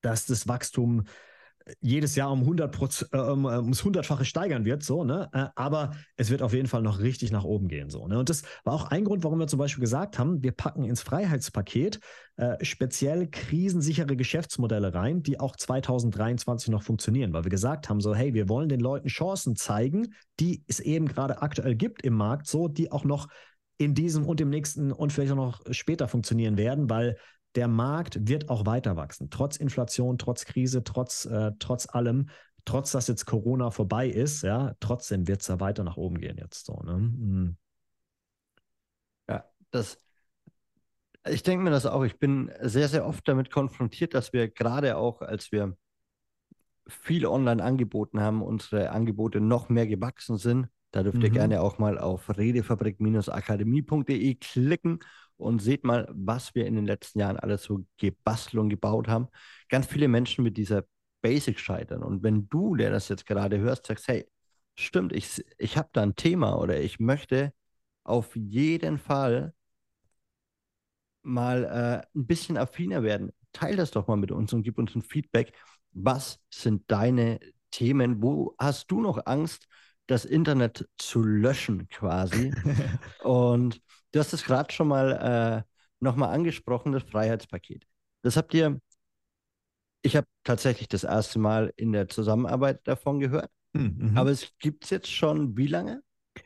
dass 0.01 0.25
das 0.25 0.49
Wachstum 0.49 1.05
jedes 1.81 2.17
Jahr 2.17 2.31
um 2.33 2.41
100 2.41 2.73
Prozent, 2.73 3.13
äh, 3.13 3.19
um, 3.19 3.45
ums 3.45 3.85
hundertfache 3.85 4.25
steigern 4.25 4.65
wird, 4.65 4.83
so, 4.83 5.05
ne? 5.05 5.29
Äh, 5.33 5.47
aber 5.55 5.93
es 6.17 6.31
wird 6.31 6.43
auf 6.43 6.53
jeden 6.53 6.69
Fall 6.69 6.83
noch 6.83 7.01
richtig 7.01 7.31
nach 7.31 7.45
oben 7.45 7.69
gehen, 7.69 7.91
so, 7.91 8.07
ne? 8.07 8.19
Und 8.19 8.29
das 8.29 8.43
war 8.65 8.75
auch 8.75 8.91
ein 8.91 9.05
Grund, 9.05 9.25
warum 9.25 9.39
wir 9.39 9.47
zum 9.47 9.59
Beispiel 9.59 9.83
gesagt 9.83 10.19
haben, 10.19 10.43
wir 10.43 10.53
packen 10.53 10.85
ins 10.85 11.03
Freiheitspaket 11.03 12.01
äh, 12.37 12.65
speziell 12.65 13.27
krisensichere 13.29 14.17
Geschäftsmodelle 14.17 14.95
rein, 14.95 15.23
die 15.23 15.41
auch 15.41 15.57
2023 15.57 16.71
noch 16.71 16.83
funktionieren, 16.83 17.33
weil 17.33 17.45
wir 17.45 17.51
gesagt 17.51 17.89
haben, 17.89 18.01
so, 18.01 18.15
hey, 18.15 18.33
wir 18.35 18.49
wollen 18.49 18.69
den 18.69 18.81
Leuten 18.81 19.09
Chancen 19.09 19.57
zeigen, 19.57 20.15
die 20.39 20.63
es 20.69 20.81
eben 20.81 21.09
gerade 21.09 21.43
aktuell 21.43 21.75
gibt 21.75 22.03
im 22.03 22.15
Markt, 22.15 22.47
so, 22.47 22.69
die 22.69 22.93
auch 22.93 23.05
noch 23.05 23.29
in 23.79 23.95
diesem 23.95 24.27
und 24.27 24.41
im 24.41 24.51
nächsten 24.51 24.93
und 24.93 25.13
vielleicht 25.13 25.33
auch 25.33 25.37
noch 25.37 25.61
später 25.71 26.09
funktionieren 26.09 26.57
werden, 26.57 26.91
weil 26.91 27.17
der 27.59 27.67
Markt 27.67 28.29
wird 28.29 28.51
auch 28.51 28.67
weiter 28.67 28.95
wachsen. 28.95 29.31
Trotz 29.31 29.57
Inflation, 29.57 30.17
trotz 30.17 30.45
Krise, 30.45 30.85
trotz, 30.85 31.25
äh, 31.25 31.51
trotz 31.59 31.89
allem, 31.89 32.29
trotz 32.65 32.93
dass 32.93 33.09
jetzt 33.09 33.27
Corona 33.27 33.73
vorbei 33.73 34.07
ist, 34.09 34.43
ja, 34.43 34.75
trotzdem 34.79 35.27
wird 35.27 35.41
es 35.41 35.49
da 35.49 35.59
weiter 35.59 35.83
nach 35.83 35.97
oben 35.97 36.21
gehen 36.21 36.39
jetzt 36.39 36.67
so. 36.67 36.81
Ne? 36.85 36.99
Mhm. 36.99 37.57
Ja, 39.29 39.45
das, 39.73 39.99
ich 41.29 41.43
denke 41.43 41.65
mir 41.65 41.71
das 41.71 41.85
auch. 41.85 42.05
Ich 42.05 42.21
bin 42.21 42.53
sehr, 42.61 42.87
sehr 42.89 43.05
oft 43.05 43.27
damit 43.27 43.51
konfrontiert, 43.51 44.15
dass 44.15 44.33
wir 44.33 44.49
gerade 44.49 44.97
auch, 44.97 45.21
als 45.21 45.51
wir 45.51 45.77
viel 46.87 47.27
online 47.27 47.61
angeboten 47.63 48.21
haben, 48.21 48.41
unsere 48.41 48.91
Angebote 48.91 49.41
noch 49.41 49.69
mehr 49.69 49.89
gewachsen 49.89 50.39
sind. 50.39 50.69
Da 50.93 51.03
dürft 51.03 51.23
ihr 51.23 51.29
Mhm. 51.29 51.35
gerne 51.35 51.61
auch 51.61 51.79
mal 51.79 51.99
auf 51.99 52.39
redefabrik-akademie.de 52.39 54.35
klicken 54.37 55.01
und 55.39 55.61
seht 55.61 55.85
mal, 55.85 56.09
was 56.13 56.55
wir 56.55 56.67
in 56.67 56.77
den 56.77 56.87
letzten 56.87 57.21
Jahren 57.21 57.39
alles 57.39 57.63
so 57.63 57.85
gebastelt 57.97 58.61
und 58.61 58.69
gebaut 58.69 59.09
haben. 59.09 59.29
Ganz 59.69 59.87
viele 59.87 60.09
Menschen 60.09 60.45
mit 60.45 60.57
dieser 60.57 60.85
Basic 61.23 61.59
scheitern. 61.59 62.03
Und 62.03 62.23
wenn 62.23 62.49
du, 62.49 62.77
der 62.77 62.91
das 62.91 63.09
jetzt 63.09 63.27
gerade 63.27 63.59
hörst, 63.59 63.87
sagst, 63.87 64.09
hey, 64.09 64.27
stimmt, 64.77 65.13
ich, 65.13 65.45
ich 65.59 65.77
habe 65.77 65.89
da 65.93 66.03
ein 66.03 66.17
Thema 66.17 66.59
oder 66.59 66.81
ich 66.81 67.01
möchte 67.01 67.53
auf 68.05 68.35
jeden 68.37 68.99
Fall 68.99 69.55
mal 71.23 71.65
äh, 71.65 72.19
ein 72.19 72.27
bisschen 72.27 72.57
affiner 72.57 73.03
werden, 73.03 73.33
teil 73.53 73.77
das 73.77 73.91
doch 73.91 74.07
mal 74.09 74.17
mit 74.17 74.33
uns 74.33 74.53
und 74.53 74.63
gib 74.63 74.79
uns 74.79 74.95
ein 74.95 75.03
Feedback. 75.03 75.53
Was 75.93 76.41
sind 76.53 76.85
deine 76.91 77.41
Themen? 77.71 78.23
Wo 78.23 78.55
hast 78.59 78.91
du 78.91 79.01
noch 79.01 79.27
Angst, 79.27 79.67
das 80.07 80.25
Internet 80.25 80.89
zu 80.97 81.23
löschen 81.23 81.89
quasi? 81.89 82.53
Und 83.23 83.81
du 84.13 84.19
hast 84.21 84.33
es 84.33 84.45
gerade 84.45 84.73
schon 84.73 84.89
mal 84.89 85.65
äh, 85.67 85.73
nochmal 86.01 86.31
angesprochen, 86.35 86.93
das 86.93 87.03
Freiheitspaket. 87.05 87.87
Das 88.23 88.37
habt 88.37 88.55
ihr, 88.55 88.81
ich 90.03 90.17
habe 90.17 90.27
tatsächlich 90.45 90.89
das 90.89 91.05
erste 91.05 91.39
Mal 91.39 91.73
in 91.77 91.93
der 91.93 92.09
Zusammenarbeit 92.09 92.81
davon 92.87 93.21
gehört, 93.21 93.51
Mhm. 93.75 94.17
aber 94.17 94.31
es 94.31 94.53
gibt 94.59 94.85
es 94.85 94.91
jetzt 94.91 95.11
schon 95.13 95.57
wie 95.57 95.67
lange? 95.67 96.03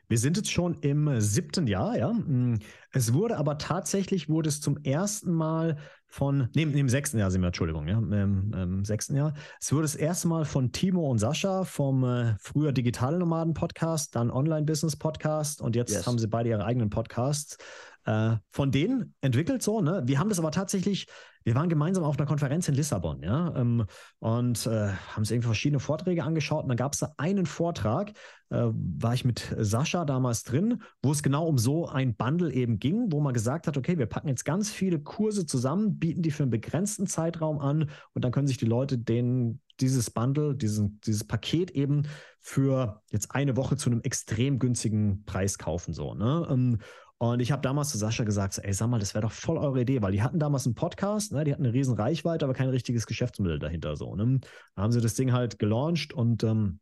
Wir 0.08 0.18
sind 0.18 0.36
jetzt 0.38 0.50
schon 0.50 0.74
im 0.80 1.20
siebten 1.20 1.66
Jahr, 1.66 1.96
ja. 1.96 2.12
Mm, 2.12 2.58
Es 2.92 3.12
wurde 3.12 3.36
aber 3.36 3.58
tatsächlich, 3.58 4.28
wurde 4.28 4.48
es 4.48 4.60
zum 4.60 4.78
ersten 4.84 5.32
Mal 5.32 5.78
von, 6.12 6.50
nee, 6.54 6.64
im 6.64 6.90
sechsten 6.90 7.18
Jahr 7.18 7.30
sind 7.30 7.40
wir, 7.40 7.46
Entschuldigung, 7.46 7.88
ja, 7.88 7.96
im, 7.96 8.52
im 8.52 8.84
sechsten 8.84 9.16
Jahr. 9.16 9.32
Es 9.58 9.72
wurde 9.72 9.82
das 9.84 9.94
erste 9.94 10.28
Mal 10.28 10.44
von 10.44 10.70
Timo 10.70 11.10
und 11.10 11.16
Sascha 11.18 11.64
vom 11.64 12.04
äh, 12.04 12.34
früher 12.38 12.72
Digitale 12.72 13.18
Nomaden 13.18 13.54
Podcast, 13.54 14.14
dann 14.14 14.30
Online-Business 14.30 14.96
Podcast 14.96 15.62
und 15.62 15.74
jetzt 15.74 15.92
Yes. 15.94 16.06
haben 16.06 16.18
sie 16.18 16.26
beide 16.28 16.50
ihre 16.50 16.66
eigenen 16.66 16.90
Podcasts 16.90 17.56
äh, 18.04 18.36
von 18.50 18.70
denen 18.70 19.14
entwickelt 19.20 19.62
so, 19.62 19.80
ne? 19.80 20.02
Wir 20.06 20.18
haben 20.18 20.28
das 20.28 20.38
aber 20.38 20.50
tatsächlich, 20.50 21.06
wir 21.44 21.54
waren 21.54 21.68
gemeinsam 21.68 22.04
auf 22.04 22.18
einer 22.18 22.26
Konferenz 22.26 22.68
in 22.68 22.74
Lissabon, 22.74 23.22
ja, 23.22 23.54
ähm, 23.56 23.86
und 24.18 24.66
äh, 24.66 24.88
haben 24.88 25.18
uns 25.18 25.30
irgendwie 25.30 25.46
verschiedene 25.46 25.80
Vorträge 25.80 26.24
angeschaut 26.24 26.64
und 26.64 26.68
dann 26.68 26.76
gab 26.76 26.94
es 26.94 27.00
da 27.00 27.14
einen 27.16 27.46
Vortrag, 27.46 28.12
äh, 28.50 28.66
war 28.72 29.14
ich 29.14 29.24
mit 29.24 29.54
Sascha 29.56 30.04
damals 30.04 30.42
drin, 30.42 30.82
wo 31.02 31.12
es 31.12 31.22
genau 31.22 31.46
um 31.46 31.58
so 31.58 31.86
ein 31.88 32.14
Bundle 32.16 32.52
eben 32.52 32.78
ging, 32.78 33.12
wo 33.12 33.20
man 33.20 33.34
gesagt 33.34 33.66
hat, 33.66 33.76
okay, 33.76 33.98
wir 33.98 34.06
packen 34.06 34.28
jetzt 34.28 34.44
ganz 34.44 34.70
viele 34.70 34.98
Kurse 34.98 35.46
zusammen, 35.46 35.98
bieten 35.98 36.22
die 36.22 36.30
für 36.30 36.42
einen 36.42 36.50
begrenzten 36.50 37.06
Zeitraum 37.06 37.60
an 37.60 37.90
und 38.14 38.24
dann 38.24 38.32
können 38.32 38.48
sich 38.48 38.58
die 38.58 38.66
Leute 38.66 38.98
den, 38.98 39.60
dieses 39.80 40.10
Bundle, 40.10 40.54
diesen, 40.56 41.00
dieses 41.00 41.24
Paket 41.24 41.70
eben 41.70 42.02
für 42.40 43.00
jetzt 43.10 43.34
eine 43.34 43.56
Woche 43.56 43.76
zu 43.76 43.90
einem 43.90 44.00
extrem 44.02 44.58
günstigen 44.58 45.24
Preis 45.24 45.58
kaufen, 45.58 45.92
so, 45.92 46.14
ne? 46.14 46.78
Und 47.22 47.38
ich 47.38 47.52
habe 47.52 47.62
damals 47.62 47.90
zu 47.90 47.98
Sascha 47.98 48.24
gesagt, 48.24 48.58
ey, 48.60 48.72
sag 48.72 48.88
mal, 48.88 48.98
das 48.98 49.14
wäre 49.14 49.22
doch 49.22 49.30
voll 49.30 49.56
eure 49.56 49.82
Idee, 49.82 50.02
weil 50.02 50.10
die 50.10 50.22
hatten 50.22 50.40
damals 50.40 50.66
einen 50.66 50.74
Podcast, 50.74 51.30
ne? 51.30 51.44
die 51.44 51.52
hatten 51.52 51.62
eine 51.62 51.72
riesen 51.72 51.94
Reichweite, 51.94 52.44
aber 52.44 52.52
kein 52.52 52.68
richtiges 52.68 53.06
Geschäftsmodell 53.06 53.60
dahinter. 53.60 53.94
So, 53.94 54.16
ne? 54.16 54.40
Da 54.74 54.82
haben 54.82 54.90
sie 54.90 55.00
das 55.00 55.14
Ding 55.14 55.32
halt 55.32 55.60
gelauncht 55.60 56.12
und 56.12 56.42
ähm, 56.42 56.80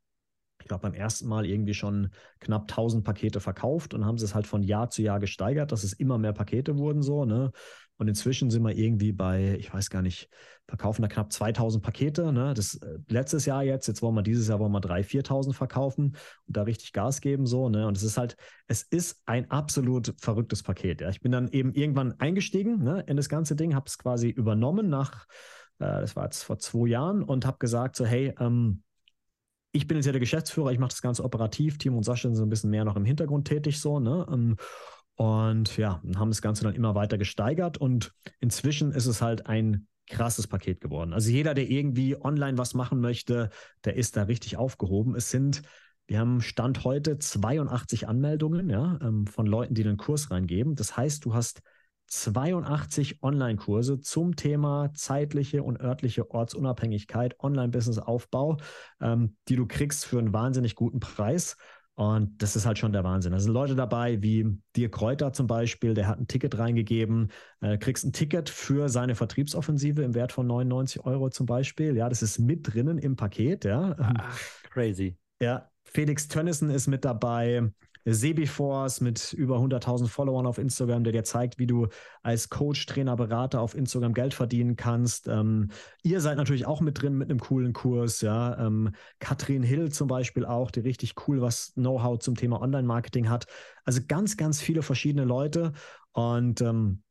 ich 0.59 0.67
glaube, 0.67 0.81
beim 0.81 0.95
ersten 0.95 1.29
Mal 1.29 1.45
irgendwie 1.45 1.75
schon 1.75 2.09
knapp 2.39 2.63
1000 2.63 3.05
Pakete 3.05 3.41
verkauft 3.41 3.93
und 3.93 4.07
haben 4.07 4.17
sie 4.17 4.25
es 4.25 4.35
halt 4.35 4.47
von 4.47 4.63
Jahr 4.63 4.89
zu 4.89 5.03
Jahr 5.03 5.21
gesteigert, 5.21 5.73
dass 5.73 5.85
es 5.85 5.93
immer 5.93 6.17
mehr 6.17 6.33
Pakete 6.33 6.79
wurden, 6.79 7.03
so, 7.03 7.27
ne? 7.27 7.53
Und 8.01 8.09
inzwischen 8.09 8.49
sind 8.49 8.63
wir 8.63 8.75
irgendwie 8.75 9.13
bei, 9.13 9.57
ich 9.59 9.75
weiß 9.75 9.91
gar 9.91 10.01
nicht, 10.01 10.31
verkaufen 10.67 11.03
da 11.03 11.09
knapp 11.09 11.31
2000 11.31 11.85
Pakete, 11.85 12.33
ne? 12.33 12.55
Das 12.55 12.77
äh, 12.77 12.99
letztes 13.09 13.45
Jahr 13.45 13.63
jetzt, 13.63 13.89
jetzt 13.89 14.01
wollen 14.01 14.15
wir 14.15 14.23
dieses 14.23 14.49
Jahr 14.49 14.59
wollen 14.59 14.73
wir 14.73 14.81
3.000, 14.81 15.05
4.000 15.05 15.53
verkaufen 15.53 16.17
und 16.47 16.57
da 16.57 16.63
richtig 16.63 16.95
Gas 16.95 17.21
geben, 17.21 17.45
so, 17.45 17.69
ne? 17.69 17.87
Und 17.87 17.99
es 17.99 18.03
ist 18.03 18.17
halt, 18.17 18.39
es 18.69 18.85
ist 18.85 19.21
ein 19.27 19.51
absolut 19.51 20.15
verrücktes 20.17 20.63
Paket, 20.63 21.03
ja. 21.03 21.11
Ich 21.11 21.21
bin 21.21 21.31
dann 21.31 21.49
eben 21.49 21.75
irgendwann 21.75 22.19
eingestiegen, 22.19 22.83
ne, 22.83 23.05
in 23.07 23.19
das 23.19 23.29
ganze 23.29 23.55
Ding, 23.55 23.75
habe 23.75 23.85
es 23.87 23.99
quasi 23.99 24.31
übernommen 24.31 24.89
nach, 24.89 25.27
äh, 25.79 26.01
das 26.01 26.17
war 26.17 26.25
jetzt 26.25 26.43
vor 26.43 26.59
zwei 26.59 26.89
Jahren 26.89 27.23
und 27.23 27.45
habe 27.45 27.59
gesagt 27.59 27.97
so, 27.97 28.07
hey, 28.07 28.33
ähm, 28.41 28.83
ich 29.73 29.87
bin 29.87 29.99
jetzt 29.99 30.07
ja 30.07 30.13
der 30.13 30.21
Geschäftsführer, 30.21 30.73
ich 30.73 30.79
mache 30.79 30.91
das 30.91 31.03
Ganze 31.03 31.23
operativ. 31.23 31.77
Timo 31.77 31.99
und 31.99 32.05
Sascha 32.05 32.29
sind 32.29 32.37
so 32.37 32.45
ein 32.45 32.49
bisschen 32.49 32.71
mehr 32.71 32.87
noch 32.87 32.97
im 32.97 33.05
Hintergrund 33.05 33.47
tätig, 33.47 33.79
so, 33.79 34.01
ne? 34.01 34.27
Ähm, 34.33 34.57
Und 35.21 35.77
ja, 35.77 36.01
haben 36.17 36.31
das 36.31 36.41
Ganze 36.41 36.65
dann 36.65 36.75
immer 36.75 36.95
weiter 36.95 37.19
gesteigert 37.19 37.77
und 37.77 38.15
inzwischen 38.41 38.91
ist 38.91 39.05
es 39.05 39.21
halt 39.21 39.45
ein 39.45 39.87
krasses 40.09 40.47
Paket 40.47 40.81
geworden. 40.81 41.13
Also 41.13 41.31
jeder, 41.31 41.53
der 41.53 41.69
irgendwie 41.69 42.17
online 42.19 42.57
was 42.57 42.73
machen 42.73 43.03
möchte, 43.03 43.51
der 43.85 43.97
ist 43.97 44.17
da 44.17 44.23
richtig 44.23 44.57
aufgehoben. 44.57 45.15
Es 45.15 45.29
sind, 45.29 45.61
wir 46.07 46.21
haben 46.21 46.41
Stand 46.41 46.85
heute 46.85 47.19
82 47.19 48.09
Anmeldungen, 48.09 48.71
ja, 48.71 48.99
ähm, 49.03 49.27
von 49.27 49.45
Leuten, 49.45 49.75
die 49.75 49.85
einen 49.85 49.99
Kurs 49.99 50.31
reingeben. 50.31 50.75
Das 50.75 50.97
heißt, 50.97 51.23
du 51.27 51.35
hast 51.35 51.61
82 52.07 53.23
Online-Kurse 53.23 54.01
zum 54.01 54.37
Thema 54.37 54.91
zeitliche 54.95 55.63
und 55.63 55.83
örtliche 55.83 56.31
Ortsunabhängigkeit, 56.31 57.39
Online-Business-Aufbau, 57.41 58.57
ähm, 59.03 59.37
die 59.49 59.57
du 59.57 59.67
kriegst 59.67 60.07
für 60.07 60.19
einen 60.19 60.33
wahnsinnig 60.33 60.77
guten 60.77 61.01
Preis. 61.01 61.59
Und 62.01 62.41
das 62.41 62.57
ist 62.57 62.65
halt 62.65 62.79
schon 62.79 62.95
der 62.95 63.05
Wahnsinn. 63.05 63.33
Da 63.33 63.39
sind 63.39 63.53
Leute 63.53 63.75
dabei 63.75 64.23
wie 64.23 64.59
Dirk 64.75 64.93
Kräuter 64.93 65.35
zum 65.35 65.47
Beispiel, 65.47 65.93
der 65.93 66.09
hat 66.09 66.19
ein 66.19 66.27
Ticket 66.27 66.57
reingegeben, 66.59 67.31
äh, 67.61 67.77
kriegst 67.77 68.07
ein 68.07 68.15
Ticket 68.15 68.49
für 68.49 68.89
seine 68.89 69.15
Vertriebsoffensive 69.15 70.01
im 70.01 70.15
Wert 70.15 70.33
von 70.33 70.47
99 70.47 71.05
Euro 71.05 71.29
zum 71.29 71.45
Beispiel. 71.45 71.95
Ja, 71.95 72.09
das 72.09 72.23
ist 72.23 72.39
mit 72.39 72.73
drinnen 72.73 72.97
im 72.97 73.17
Paket. 73.17 73.67
Ja, 73.67 73.95
Ach, 73.99 74.39
crazy. 74.71 75.19
ja. 75.43 75.69
Felix 75.85 76.27
Tönnissen 76.27 76.71
ist 76.71 76.87
mit 76.87 77.05
dabei. 77.05 77.71
Sebiforce 78.05 79.01
mit 79.01 79.33
über 79.33 79.59
100.000 79.59 80.09
Followern 80.09 80.47
auf 80.47 80.59
Instagram, 80.59 81.05
der 81.05 81.13
dir 81.13 81.25
zeigt, 81.25 81.59
wie 81.59 81.67
du 81.67 81.89
als 82.23 82.49
Coach, 82.49 82.87
Trainer, 82.87 83.17
Berater 83.17 83.61
auf 83.61 83.75
Instagram 83.75 84.15
Geld 84.15 84.35
verdienen 84.35 84.77
kannst. 84.77 85.29
Ähm, 85.29 85.71
ihr 86.03 86.21
seid 86.21 86.37
natürlich 86.37 86.67
auch 86.67 86.81
mit 86.81 87.01
drin 87.01 87.17
mit 87.19 87.31
einem 87.31 87.41
coolen 87.41 87.73
Kurs, 87.73 88.21
ja. 88.21 88.59
Ähm, 88.59 88.93
Katrin 89.19 89.63
Hill 89.63 89.93
zum 89.93 90.09
Beispiel 90.09 90.45
auch, 90.45 90.71
die 90.71 90.81
richtig 90.81 91.15
cool 91.29 91.41
was 91.41 91.73
Know-how 91.75 92.19
zum 92.19 92.37
Thema 92.37 92.61
Online-Marketing 92.61 93.29
hat. 93.29 93.47
Also 93.85 94.01
ganz, 94.07 94.37
ganz 94.37 94.61
viele 94.61 94.83
verschiedene 94.83 95.25
Leute 95.25 95.73
und 96.13 96.61
ähm, 96.61 97.03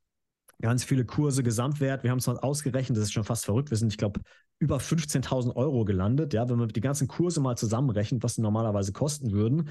ganz 0.61 0.83
viele 0.83 1.05
Kurse, 1.05 1.43
Gesamtwert. 1.43 2.03
Wir 2.03 2.11
haben 2.11 2.17
es 2.17 2.27
mal 2.27 2.39
ausgerechnet, 2.39 2.97
das 2.97 3.05
ist 3.05 3.13
schon 3.13 3.23
fast 3.23 3.45
verrückt. 3.45 3.69
Wir 3.69 3.77
sind, 3.77 3.93
ich 3.93 3.97
glaube, 3.97 4.21
über 4.59 4.77
15.000 4.77 5.55
Euro 5.55 5.85
gelandet, 5.85 6.33
ja, 6.33 6.49
wenn 6.49 6.57
man 6.57 6.67
die 6.67 6.81
ganzen 6.81 7.07
Kurse 7.07 7.39
mal 7.39 7.55
zusammenrechnet, 7.55 8.23
was 8.23 8.35
sie 8.35 8.41
normalerweise 8.41 8.91
kosten 8.91 9.31
würden 9.31 9.69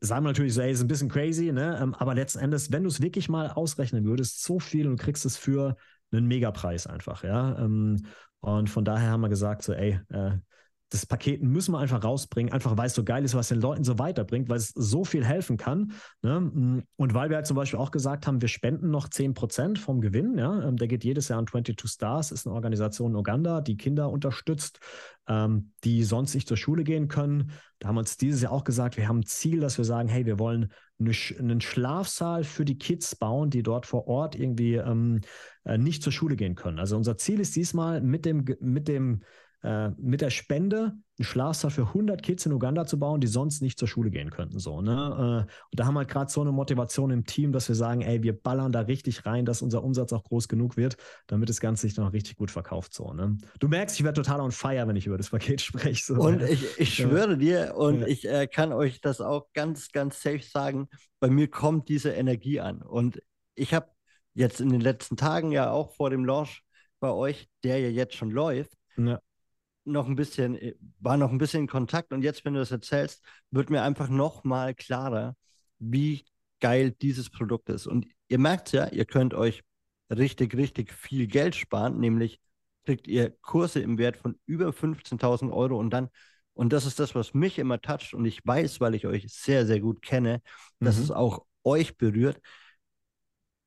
sagen 0.00 0.24
wir 0.24 0.30
natürlich 0.30 0.54
so, 0.54 0.60
ey, 0.60 0.72
ist 0.72 0.80
ein 0.80 0.88
bisschen 0.88 1.08
crazy, 1.08 1.52
ne? 1.52 1.78
Ähm, 1.80 1.94
aber 1.94 2.14
letzten 2.14 2.40
Endes, 2.40 2.70
wenn 2.72 2.82
du 2.82 2.88
es 2.88 3.00
wirklich 3.00 3.28
mal 3.28 3.50
ausrechnen 3.50 4.04
würdest, 4.04 4.42
so 4.42 4.58
viel 4.58 4.86
und 4.86 4.98
du 4.98 5.04
kriegst 5.04 5.24
es 5.24 5.36
für 5.36 5.76
einen 6.12 6.26
Megapreis 6.26 6.86
einfach, 6.86 7.24
ja. 7.24 7.58
Ähm, 7.58 8.06
und 8.40 8.68
von 8.68 8.84
daher 8.84 9.10
haben 9.10 9.22
wir 9.22 9.28
gesagt, 9.28 9.62
so, 9.62 9.72
ey, 9.72 10.00
äh, 10.10 10.32
das 10.94 11.06
Paket 11.06 11.42
müssen 11.42 11.72
wir 11.72 11.80
einfach 11.80 12.04
rausbringen, 12.04 12.52
einfach 12.52 12.76
weil 12.76 12.86
es 12.86 12.94
so 12.94 13.02
geil 13.02 13.24
ist, 13.24 13.34
was 13.34 13.48
den 13.48 13.60
Leuten 13.60 13.82
so 13.82 13.98
weiterbringt, 13.98 14.48
weil 14.48 14.58
es 14.58 14.68
so 14.68 15.04
viel 15.04 15.24
helfen 15.24 15.56
kann. 15.56 15.92
Ne? 16.22 16.82
Und 16.96 17.14
weil 17.14 17.30
wir 17.30 17.36
halt 17.36 17.46
zum 17.46 17.56
Beispiel 17.56 17.80
auch 17.80 17.90
gesagt 17.90 18.26
haben, 18.26 18.40
wir 18.40 18.48
spenden 18.48 18.90
noch 18.90 19.08
10% 19.08 19.76
vom 19.76 20.00
Gewinn. 20.00 20.38
Ja? 20.38 20.62
Ähm, 20.62 20.76
der 20.76 20.86
geht 20.86 21.02
jedes 21.02 21.28
Jahr 21.28 21.40
an 21.40 21.48
22 21.48 21.90
Stars, 21.90 22.30
ist 22.30 22.46
eine 22.46 22.54
Organisation 22.54 23.10
in 23.10 23.16
Uganda, 23.16 23.60
die 23.60 23.76
Kinder 23.76 24.08
unterstützt, 24.08 24.78
ähm, 25.26 25.72
die 25.82 26.04
sonst 26.04 26.34
nicht 26.34 26.46
zur 26.46 26.56
Schule 26.56 26.84
gehen 26.84 27.08
können. 27.08 27.50
Da 27.80 27.88
haben 27.88 27.96
wir 27.96 28.00
uns 28.00 28.16
dieses 28.16 28.40
Jahr 28.42 28.52
auch 28.52 28.64
gesagt, 28.64 28.96
wir 28.96 29.08
haben 29.08 29.20
ein 29.20 29.26
Ziel, 29.26 29.60
dass 29.60 29.76
wir 29.76 29.84
sagen, 29.84 30.08
hey, 30.08 30.26
wir 30.26 30.38
wollen 30.38 30.70
einen 31.00 31.60
Schlafsaal 31.60 32.44
für 32.44 32.64
die 32.64 32.78
Kids 32.78 33.16
bauen, 33.16 33.50
die 33.50 33.64
dort 33.64 33.84
vor 33.84 34.06
Ort 34.06 34.36
irgendwie 34.36 34.76
ähm, 34.76 35.22
äh, 35.64 35.76
nicht 35.76 36.04
zur 36.04 36.12
Schule 36.12 36.36
gehen 36.36 36.54
können. 36.54 36.78
Also 36.78 36.96
unser 36.96 37.16
Ziel 37.16 37.40
ist 37.40 37.56
diesmal 37.56 38.00
mit 38.00 38.24
dem, 38.24 38.44
mit 38.60 38.86
dem 38.86 39.22
äh, 39.64 39.88
mit 39.96 40.20
der 40.20 40.28
Spende 40.28 40.92
einen 41.18 41.24
Schlafsaal 41.24 41.70
für 41.70 41.86
100 41.86 42.22
Kids 42.22 42.44
in 42.44 42.52
Uganda 42.52 42.84
zu 42.84 42.98
bauen, 42.98 43.22
die 43.22 43.26
sonst 43.28 43.62
nicht 43.62 43.78
zur 43.78 43.88
Schule 43.88 44.10
gehen 44.10 44.28
könnten. 44.28 44.58
So, 44.58 44.82
ne? 44.82 44.92
Äh, 44.92 45.52
und 45.70 45.80
da 45.80 45.86
haben 45.86 45.94
wir 45.94 46.00
halt 46.00 46.10
gerade 46.10 46.30
so 46.30 46.42
eine 46.42 46.52
Motivation 46.52 47.10
im 47.10 47.24
Team, 47.24 47.50
dass 47.50 47.66
wir 47.68 47.74
sagen, 47.74 48.02
ey, 48.02 48.22
wir 48.22 48.38
ballern 48.38 48.72
da 48.72 48.80
richtig 48.80 49.24
rein, 49.24 49.46
dass 49.46 49.62
unser 49.62 49.82
Umsatz 49.82 50.12
auch 50.12 50.22
groß 50.22 50.48
genug 50.48 50.76
wird, 50.76 50.98
damit 51.28 51.48
das 51.48 51.60
Ganze 51.60 51.86
sich 51.86 51.96
noch 51.96 52.12
richtig 52.12 52.36
gut 52.36 52.50
verkauft. 52.50 52.92
So, 52.92 53.14
ne? 53.14 53.38
Du 53.58 53.68
merkst, 53.68 53.98
ich 53.98 54.04
werde 54.04 54.20
total 54.20 54.42
on 54.42 54.52
fire, 54.52 54.86
wenn 54.86 54.96
ich 54.96 55.06
über 55.06 55.16
das 55.16 55.30
Paket 55.30 55.60
spreche. 55.62 56.04
So, 56.04 56.20
und 56.20 56.42
ich, 56.42 56.78
ich 56.78 56.94
schwöre 56.94 57.38
dir, 57.38 57.74
und 57.74 58.00
ja. 58.00 58.06
ich 58.06 58.28
äh, 58.28 58.46
kann 58.46 58.70
euch 58.70 59.00
das 59.00 59.22
auch 59.22 59.46
ganz, 59.54 59.92
ganz 59.92 60.20
safe 60.20 60.42
sagen, 60.42 60.88
bei 61.20 61.30
mir 61.30 61.48
kommt 61.48 61.88
diese 61.88 62.10
Energie 62.10 62.60
an. 62.60 62.82
Und 62.82 63.22
ich 63.54 63.72
habe 63.72 63.88
jetzt 64.34 64.60
in 64.60 64.68
den 64.68 64.82
letzten 64.82 65.16
Tagen 65.16 65.52
ja 65.52 65.70
auch 65.70 65.94
vor 65.94 66.10
dem 66.10 66.26
Launch 66.26 66.64
bei 67.00 67.10
euch, 67.10 67.48
der 67.62 67.78
ja 67.78 67.88
jetzt 67.88 68.14
schon 68.14 68.30
läuft, 68.30 68.72
ja 68.98 69.20
noch 69.84 70.06
ein 70.06 70.16
bisschen, 70.16 70.56
äh, 70.56 70.74
war 71.00 71.16
noch 71.16 71.30
ein 71.30 71.38
bisschen 71.38 71.60
in 71.60 71.66
Kontakt 71.68 72.12
und 72.12 72.22
jetzt, 72.22 72.44
wenn 72.44 72.54
du 72.54 72.60
das 72.60 72.70
erzählst, 72.70 73.22
wird 73.50 73.70
mir 73.70 73.82
einfach 73.82 74.08
noch 74.08 74.44
mal 74.44 74.74
klarer, 74.74 75.36
wie 75.78 76.24
geil 76.60 76.92
dieses 76.92 77.30
Produkt 77.30 77.68
ist. 77.68 77.86
Und 77.86 78.06
ihr 78.28 78.38
merkt 78.38 78.72
ja, 78.72 78.88
ihr 78.88 79.04
könnt 79.04 79.34
euch 79.34 79.62
richtig, 80.10 80.54
richtig 80.54 80.92
viel 80.92 81.26
Geld 81.26 81.54
sparen, 81.54 81.98
nämlich 82.00 82.40
kriegt 82.84 83.06
ihr 83.06 83.30
Kurse 83.42 83.80
im 83.80 83.98
Wert 83.98 84.16
von 84.16 84.38
über 84.46 84.72
15.000 84.72 85.52
Euro 85.52 85.78
und 85.78 85.90
dann, 85.90 86.08
und 86.54 86.72
das 86.72 86.86
ist 86.86 87.00
das, 87.00 87.14
was 87.14 87.34
mich 87.34 87.58
immer 87.58 87.80
toucht 87.80 88.14
und 88.14 88.24
ich 88.24 88.40
weiß, 88.44 88.80
weil 88.80 88.94
ich 88.94 89.06
euch 89.06 89.26
sehr, 89.32 89.66
sehr 89.66 89.80
gut 89.80 90.02
kenne, 90.02 90.42
dass 90.80 90.96
mhm. 90.96 91.02
es 91.04 91.10
auch 91.10 91.44
euch 91.64 91.96
berührt. 91.96 92.40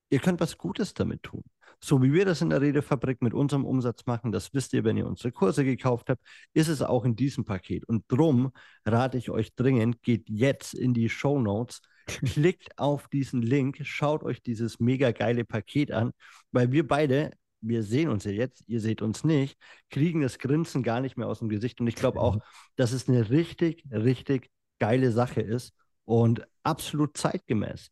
Ihr 0.09 0.19
könnt 0.19 0.39
was 0.39 0.57
Gutes 0.57 0.93
damit 0.93 1.23
tun. 1.23 1.43
So 1.79 2.01
wie 2.01 2.11
wir 2.11 2.25
das 2.25 2.41
in 2.41 2.49
der 2.49 2.61
Redefabrik 2.61 3.21
mit 3.21 3.33
unserem 3.33 3.65
Umsatz 3.65 4.05
machen, 4.05 4.31
das 4.31 4.53
wisst 4.53 4.73
ihr, 4.73 4.83
wenn 4.83 4.97
ihr 4.97 5.05
unsere 5.07 5.31
Kurse 5.31 5.63
gekauft 5.63 6.09
habt, 6.09 6.21
ist 6.53 6.69
es 6.69 6.81
auch 6.81 7.05
in 7.05 7.15
diesem 7.15 7.45
Paket. 7.45 7.85
Und 7.87 8.05
drum 8.07 8.51
rate 8.85 9.17
ich 9.17 9.29
euch 9.29 9.53
dringend, 9.53 10.01
geht 10.01 10.27
jetzt 10.29 10.73
in 10.73 10.93
die 10.93 11.09
Show 11.09 11.39
Notes, 11.39 11.81
klickt 12.07 12.77
auf 12.79 13.07
diesen 13.09 13.41
Link, 13.41 13.79
schaut 13.83 14.23
euch 14.23 14.41
dieses 14.41 14.79
mega 14.79 15.11
geile 15.11 15.45
Paket 15.45 15.91
an, 15.91 16.11
weil 16.51 16.71
wir 16.71 16.87
beide, 16.87 17.31
wir 17.61 17.83
sehen 17.83 18.09
uns 18.09 18.23
ja 18.23 18.31
jetzt, 18.31 18.63
ihr 18.67 18.79
seht 18.79 19.01
uns 19.01 19.23
nicht, 19.23 19.57
kriegen 19.89 20.21
das 20.21 20.39
Grinsen 20.39 20.83
gar 20.83 20.99
nicht 21.01 21.17
mehr 21.17 21.27
aus 21.27 21.39
dem 21.39 21.49
Gesicht. 21.49 21.79
Und 21.79 21.87
ich 21.87 21.95
glaube 21.95 22.19
auch, 22.19 22.39
dass 22.75 22.91
es 22.91 23.07
eine 23.07 23.29
richtig, 23.29 23.83
richtig 23.91 24.49
geile 24.79 25.11
Sache 25.11 25.41
ist 25.41 25.73
und 26.05 26.47
absolut 26.63 27.17
zeitgemäß. 27.17 27.89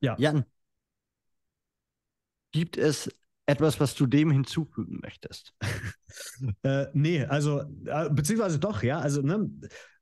Ja. 0.00 0.16
Jan, 0.18 0.44
Gibt 2.52 2.76
es 2.76 3.10
etwas, 3.46 3.80
was 3.80 3.94
du 3.94 4.06
dem 4.06 4.30
hinzufügen 4.30 5.00
möchtest? 5.02 5.54
äh, 6.62 6.86
nee, 6.92 7.24
also, 7.24 7.62
äh, 7.86 8.10
beziehungsweise 8.10 8.58
doch, 8.58 8.82
ja. 8.82 8.98
Also, 8.98 9.22
ne, 9.22 9.50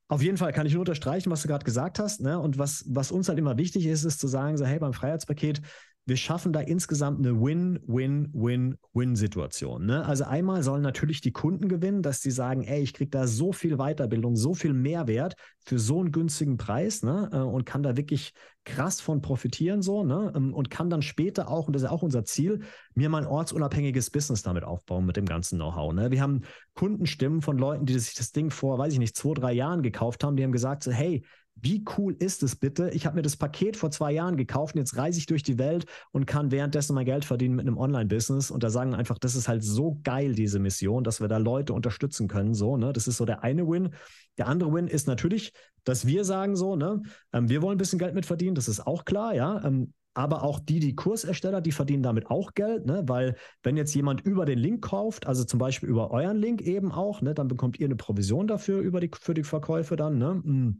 auf 0.07 0.23
jeden 0.23 0.37
Fall 0.37 0.51
kann 0.53 0.65
ich 0.65 0.73
nur 0.73 0.81
unterstreichen, 0.81 1.29
was 1.29 1.43
du 1.43 1.47
gerade 1.47 1.63
gesagt 1.63 1.99
hast. 1.99 2.21
Ne? 2.21 2.39
Und 2.39 2.57
was, 2.57 2.83
was 2.87 3.11
uns 3.11 3.29
halt 3.29 3.37
immer 3.37 3.57
wichtig 3.57 3.85
ist, 3.85 4.03
ist 4.03 4.19
zu 4.19 4.27
sagen, 4.27 4.57
so, 4.57 4.65
hey, 4.65 4.79
beim 4.79 4.93
Freiheitspaket, 4.93 5.61
wir 6.09 6.17
schaffen 6.17 6.51
da 6.51 6.59
insgesamt 6.59 7.19
eine 7.19 7.39
Win-Win-Win-Win-Situation. 7.39 9.85
Ne? 9.85 10.05
Also 10.05 10.25
einmal 10.25 10.63
sollen 10.63 10.81
natürlich 10.81 11.21
die 11.21 11.31
Kunden 11.31 11.69
gewinnen, 11.69 12.01
dass 12.01 12.21
sie 12.21 12.31
sagen, 12.31 12.63
ey, 12.63 12.81
ich 12.81 12.93
kriege 12.93 13.11
da 13.11 13.27
so 13.27 13.53
viel 13.53 13.77
Weiterbildung, 13.77 14.35
so 14.35 14.53
viel 14.53 14.73
Mehrwert 14.73 15.35
für 15.63 15.79
so 15.79 15.99
einen 15.99 16.11
günstigen 16.11 16.57
Preis 16.57 17.03
ne? 17.03 17.29
Äh, 17.31 17.37
und 17.37 17.65
kann 17.65 17.83
da 17.83 17.95
wirklich 17.95 18.33
krass 18.65 18.99
von 18.99 19.21
profitieren 19.21 19.81
so 19.81 20.03
ne? 20.03 20.33
Ähm, 20.35 20.53
und 20.53 20.69
kann 20.69 20.89
dann 20.89 21.01
später 21.01 21.47
auch, 21.47 21.67
und 21.67 21.73
das 21.73 21.83
ist 21.83 21.89
auch 21.89 22.03
unser 22.03 22.25
Ziel, 22.25 22.61
mir 22.95 23.09
mein 23.09 23.25
ortsunabhängiges 23.25 24.09
Business 24.09 24.41
damit 24.41 24.63
aufbauen 24.63 25.05
mit 25.05 25.15
dem 25.15 25.25
ganzen 25.25 25.59
Know-how. 25.59 25.93
Ne? 25.93 26.11
Wir 26.11 26.21
haben 26.21 26.41
Kundenstimmen 26.73 27.41
von 27.41 27.57
Leuten, 27.57 27.85
die 27.85 27.97
sich 27.97 28.15
das 28.15 28.31
Ding 28.31 28.49
vor, 28.49 28.79
weiß 28.79 28.93
ich 28.93 28.99
nicht, 28.99 29.15
zwei, 29.15 29.35
drei 29.35 29.53
Jahren 29.53 29.83
gekauft 29.83 30.23
haben, 30.23 30.35
die 30.35 30.43
haben 30.43 30.51
gesagt, 30.51 30.83
so, 30.83 30.91
hey, 30.91 31.23
wie 31.61 31.83
cool 31.97 32.15
ist 32.19 32.43
es 32.43 32.55
bitte? 32.55 32.89
Ich 32.91 33.05
habe 33.05 33.15
mir 33.15 33.21
das 33.21 33.37
Paket 33.37 33.77
vor 33.77 33.91
zwei 33.91 34.11
Jahren 34.11 34.37
gekauft 34.37 34.75
und 34.75 34.79
jetzt 34.79 34.97
reise 34.97 35.19
ich 35.19 35.25
durch 35.25 35.43
die 35.43 35.57
Welt 35.57 35.85
und 36.11 36.25
kann 36.25 36.51
währenddessen 36.51 36.95
mein 36.95 37.05
Geld 37.05 37.25
verdienen 37.25 37.55
mit 37.55 37.67
einem 37.67 37.77
Online-Business. 37.77 38.51
Und 38.51 38.63
da 38.63 38.69
sagen 38.69 38.93
einfach, 38.93 39.17
das 39.17 39.35
ist 39.35 39.47
halt 39.47 39.63
so 39.63 39.99
geil, 40.03 40.33
diese 40.33 40.59
Mission, 40.59 41.03
dass 41.03 41.21
wir 41.21 41.27
da 41.27 41.37
Leute 41.37 41.73
unterstützen 41.73 42.27
können. 42.27 42.53
So, 42.53 42.77
ne? 42.77 42.93
Das 42.93 43.07
ist 43.07 43.17
so 43.17 43.25
der 43.25 43.43
eine 43.43 43.67
Win. 43.67 43.89
Der 44.37 44.47
andere 44.47 44.73
Win 44.73 44.87
ist 44.87 45.07
natürlich, 45.07 45.53
dass 45.83 46.05
wir 46.05 46.23
sagen 46.23 46.55
so, 46.55 46.75
ne, 46.75 47.01
ähm, 47.33 47.49
wir 47.49 47.61
wollen 47.61 47.75
ein 47.75 47.79
bisschen 47.79 47.99
Geld 47.99 48.15
mit 48.15 48.25
verdienen, 48.25 48.55
das 48.55 48.67
ist 48.67 48.85
auch 48.85 49.05
klar, 49.05 49.33
ja. 49.33 49.63
Ähm, 49.63 49.93
aber 50.13 50.43
auch 50.43 50.59
die, 50.59 50.79
die 50.79 50.95
Kursersteller, 50.95 51.61
die 51.61 51.71
verdienen 51.71 52.03
damit 52.03 52.29
auch 52.29 52.53
Geld, 52.53 52.85
ne? 52.85 53.03
weil 53.05 53.35
wenn 53.63 53.77
jetzt 53.77 53.93
jemand 53.95 54.21
über 54.21 54.45
den 54.45 54.59
Link 54.59 54.83
kauft, 54.83 55.27
also 55.27 55.43
zum 55.43 55.59
Beispiel 55.59 55.87
über 55.87 56.11
euren 56.11 56.37
Link 56.37 56.61
eben 56.61 56.91
auch, 56.91 57.21
ne, 57.21 57.33
dann 57.33 57.47
bekommt 57.47 57.79
ihr 57.79 57.85
eine 57.85 57.95
Provision 57.95 58.47
dafür 58.47 58.81
über 58.81 58.99
die, 58.99 59.11
für 59.17 59.33
die 59.33 59.43
Verkäufe 59.43 59.95
dann. 59.95 60.17
Ne? 60.17 60.75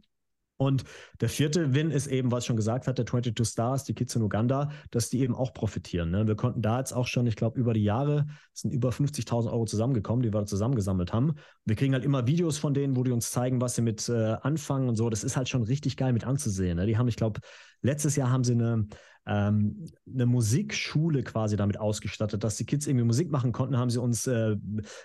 Und 0.60 0.84
der 1.22 1.30
vierte 1.30 1.72
Win 1.74 1.90
ist 1.90 2.06
eben, 2.06 2.30
was 2.30 2.44
schon 2.44 2.56
gesagt 2.56 2.86
hatte, 2.86 3.06
22 3.06 3.48
Stars, 3.48 3.84
die 3.84 3.94
Kids 3.94 4.14
in 4.14 4.20
Uganda, 4.20 4.70
dass 4.90 5.08
die 5.08 5.20
eben 5.20 5.34
auch 5.34 5.54
profitieren. 5.54 6.10
Ne? 6.10 6.26
Wir 6.26 6.36
konnten 6.36 6.60
da 6.60 6.78
jetzt 6.78 6.92
auch 6.92 7.06
schon, 7.06 7.26
ich 7.26 7.34
glaube, 7.34 7.58
über 7.58 7.72
die 7.72 7.82
Jahre 7.82 8.26
sind 8.52 8.74
über 8.74 8.90
50.000 8.90 9.50
Euro 9.50 9.64
zusammengekommen, 9.64 10.22
die 10.22 10.34
wir 10.34 10.44
zusammengesammelt 10.44 11.14
haben. 11.14 11.36
Wir 11.64 11.76
kriegen 11.76 11.94
halt 11.94 12.04
immer 12.04 12.26
Videos 12.26 12.58
von 12.58 12.74
denen, 12.74 12.94
wo 12.94 13.04
die 13.04 13.10
uns 13.10 13.30
zeigen, 13.30 13.62
was 13.62 13.74
sie 13.74 13.80
mit 13.80 14.06
äh, 14.10 14.36
anfangen 14.42 14.90
und 14.90 14.96
so. 14.96 15.08
Das 15.08 15.24
ist 15.24 15.34
halt 15.34 15.48
schon 15.48 15.62
richtig 15.62 15.96
geil 15.96 16.12
mit 16.12 16.26
anzusehen. 16.26 16.76
Ne? 16.76 16.84
Die 16.84 16.98
haben, 16.98 17.08
ich 17.08 17.16
glaube, 17.16 17.40
letztes 17.80 18.16
Jahr 18.16 18.30
haben 18.30 18.44
sie 18.44 18.52
eine, 18.52 18.86
ähm, 19.30 19.86
eine 20.12 20.26
Musikschule 20.26 21.22
quasi 21.22 21.56
damit 21.56 21.78
ausgestattet, 21.78 22.42
dass 22.42 22.56
die 22.56 22.66
Kids 22.66 22.88
irgendwie 22.88 23.04
Musik 23.04 23.30
machen 23.30 23.52
konnten, 23.52 23.78
haben 23.78 23.88
sie 23.88 24.00
uns 24.00 24.26
äh, 24.26 24.56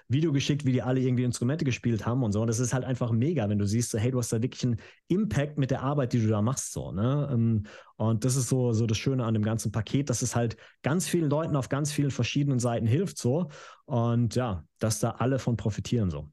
Video 0.07 0.33
geschickt, 0.33 0.65
wie 0.65 0.71
die 0.71 0.81
alle 0.81 0.99
irgendwie 0.99 1.23
Instrumente 1.23 1.63
gespielt 1.63 2.07
haben 2.07 2.23
und 2.23 2.31
so. 2.31 2.41
Und 2.41 2.47
das 2.47 2.57
ist 2.57 2.73
halt 2.73 2.85
einfach 2.85 3.11
mega, 3.11 3.47
wenn 3.47 3.59
du 3.59 3.67
siehst, 3.67 3.91
so, 3.91 3.99
hey, 3.99 4.09
du 4.09 4.17
hast 4.17 4.33
da 4.33 4.41
wirklich 4.41 4.63
einen 4.63 4.77
Impact 5.09 5.59
mit 5.59 5.69
der 5.69 5.83
Arbeit, 5.83 6.11
die 6.13 6.19
du 6.19 6.27
da 6.27 6.41
machst, 6.41 6.73
so, 6.73 6.91
ne? 6.91 7.29
Ähm, 7.31 7.63
und 7.97 8.25
das 8.25 8.35
ist 8.35 8.49
so, 8.49 8.73
so 8.73 8.87
das 8.87 8.97
Schöne 8.97 9.23
an 9.23 9.35
dem 9.35 9.43
ganzen 9.43 9.71
Paket, 9.71 10.09
dass 10.09 10.23
es 10.23 10.35
halt 10.35 10.57
ganz 10.81 11.07
vielen 11.07 11.29
Leuten 11.29 11.55
auf 11.55 11.69
ganz 11.69 11.91
vielen 11.91 12.11
verschiedenen 12.11 12.57
Seiten 12.57 12.87
hilft, 12.87 13.19
so. 13.19 13.49
Und 13.85 14.33
ja, 14.33 14.65
dass 14.79 14.99
da 14.99 15.11
alle 15.11 15.37
von 15.37 15.55
profitieren, 15.55 16.09
so. 16.09 16.31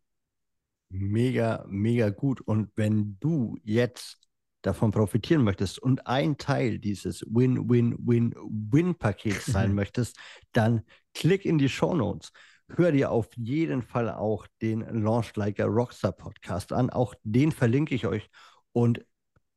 Mega, 0.88 1.66
mega 1.68 2.08
gut. 2.08 2.40
Und 2.40 2.70
wenn 2.74 3.18
du 3.20 3.58
jetzt 3.64 4.21
davon 4.62 4.92
profitieren 4.92 5.44
möchtest 5.44 5.78
und 5.78 6.06
ein 6.06 6.38
Teil 6.38 6.78
dieses 6.78 7.22
Win-Win-Win-Win-Pakets 7.28 9.44
sein 9.46 9.74
möchtest, 9.78 10.16
dann 10.52 10.82
klick 11.14 11.44
in 11.44 11.58
die 11.58 11.68
Show 11.68 11.94
Notes. 11.94 12.32
Hör 12.68 12.92
dir 12.92 13.10
auf 13.10 13.28
jeden 13.36 13.82
Fall 13.82 14.10
auch 14.10 14.46
den 14.62 14.80
Launch 15.02 15.36
Like 15.36 15.60
a 15.60 15.66
Rockstar 15.66 16.12
Podcast 16.12 16.72
an. 16.72 16.88
Auch 16.90 17.14
den 17.22 17.52
verlinke 17.52 17.94
ich 17.94 18.06
euch. 18.06 18.30
Und 18.72 19.04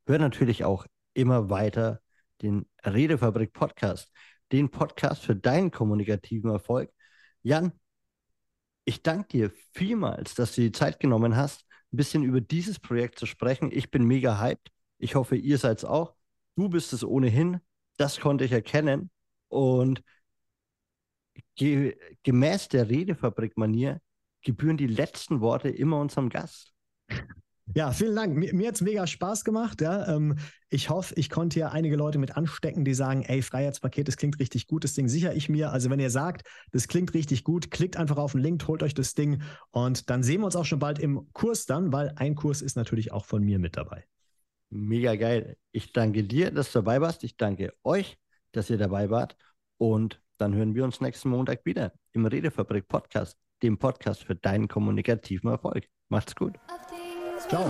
hör 0.05 0.19
natürlich 0.19 0.65
auch 0.65 0.85
immer 1.13 1.49
weiter 1.49 2.01
den 2.41 2.65
Redefabrik 2.83 3.53
Podcast, 3.53 4.11
den 4.51 4.69
Podcast 4.69 5.23
für 5.23 5.35
deinen 5.35 5.71
kommunikativen 5.71 6.51
Erfolg. 6.51 6.91
Jan, 7.43 7.71
ich 8.83 9.01
danke 9.01 9.27
dir 9.29 9.51
vielmals, 9.73 10.35
dass 10.35 10.55
du 10.55 10.61
die 10.61 10.71
Zeit 10.71 10.99
genommen 10.99 11.35
hast, 11.35 11.65
ein 11.93 11.97
bisschen 11.97 12.23
über 12.23 12.41
dieses 12.41 12.79
Projekt 12.79 13.19
zu 13.19 13.25
sprechen. 13.25 13.69
Ich 13.71 13.91
bin 13.91 14.03
mega 14.03 14.39
hyped. 14.39 14.71
Ich 14.97 15.15
hoffe, 15.15 15.35
ihr 15.35 15.57
seid 15.57 15.79
es 15.79 15.85
auch. 15.85 16.15
Du 16.55 16.69
bist 16.69 16.93
es 16.93 17.03
ohnehin. 17.03 17.59
Das 17.97 18.19
konnte 18.19 18.45
ich 18.45 18.51
erkennen. 18.51 19.09
Und 19.47 20.01
ge 21.55 21.97
gemäß 22.23 22.69
der 22.69 22.89
Redefabrik-Manier 22.89 24.01
gebühren 24.41 24.77
die 24.77 24.87
letzten 24.87 25.41
Worte 25.41 25.69
immer 25.69 25.99
unserem 25.99 26.29
Gast. 26.29 26.73
Ja, 27.73 27.91
vielen 27.91 28.15
Dank. 28.15 28.37
Mir, 28.37 28.53
mir 28.53 28.67
hat 28.67 28.75
es 28.75 28.81
mega 28.81 29.07
Spaß 29.07 29.43
gemacht. 29.43 29.81
Ja. 29.81 30.07
Ähm, 30.07 30.37
ich 30.69 30.89
hoffe, 30.89 31.15
ich 31.17 31.29
konnte 31.29 31.55
hier 31.55 31.71
einige 31.71 31.95
Leute 31.95 32.19
mit 32.19 32.37
anstecken, 32.37 32.85
die 32.85 32.93
sagen, 32.93 33.23
ey, 33.23 33.41
Freiheitspaket, 33.41 34.07
das 34.07 34.17
klingt 34.17 34.39
richtig 34.39 34.67
gut, 34.67 34.83
das 34.83 34.93
Ding 34.93 35.07
sichere 35.07 35.33
ich 35.33 35.49
mir. 35.49 35.71
Also 35.71 35.89
wenn 35.89 35.99
ihr 35.99 36.11
sagt, 36.11 36.47
das 36.71 36.87
klingt 36.87 37.13
richtig 37.13 37.43
gut, 37.43 37.71
klickt 37.71 37.97
einfach 37.97 38.17
auf 38.17 38.33
den 38.33 38.41
Link, 38.41 38.65
holt 38.67 38.83
euch 38.83 38.93
das 38.93 39.15
Ding 39.15 39.41
und 39.71 40.09
dann 40.09 40.21
sehen 40.21 40.41
wir 40.41 40.45
uns 40.45 40.55
auch 40.55 40.65
schon 40.65 40.79
bald 40.79 40.99
im 40.99 41.27
Kurs 41.33 41.65
dann, 41.65 41.91
weil 41.91 42.13
ein 42.17 42.35
Kurs 42.35 42.61
ist 42.61 42.75
natürlich 42.75 43.11
auch 43.11 43.25
von 43.25 43.43
mir 43.43 43.57
mit 43.57 43.77
dabei. 43.77 44.05
Mega 44.75 45.15
geil. 45.15 45.57
Ich 45.71 45.93
danke 45.93 46.25
dir, 46.25 46.51
dass 46.51 46.73
du 46.73 46.79
dabei 46.79 46.99
warst. 46.99 47.23
Ich 47.23 47.37
danke 47.37 47.73
euch, 47.83 48.17
dass 48.51 48.69
ihr 48.69 48.77
dabei 48.77 49.09
wart. 49.09 49.37
Und 49.77 50.21
dann 50.37 50.53
hören 50.53 50.75
wir 50.75 50.83
uns 50.83 50.99
nächsten 50.99 51.29
Montag 51.29 51.65
wieder 51.65 51.93
im 52.11 52.25
Redefabrik 52.25 52.87
Podcast, 52.89 53.37
dem 53.63 53.77
Podcast 53.77 54.25
für 54.25 54.35
deinen 54.35 54.67
kommunikativen 54.67 55.49
Erfolg. 55.49 55.87
Macht's 56.09 56.35
gut. 56.35 56.55
Ciao. 57.47 57.69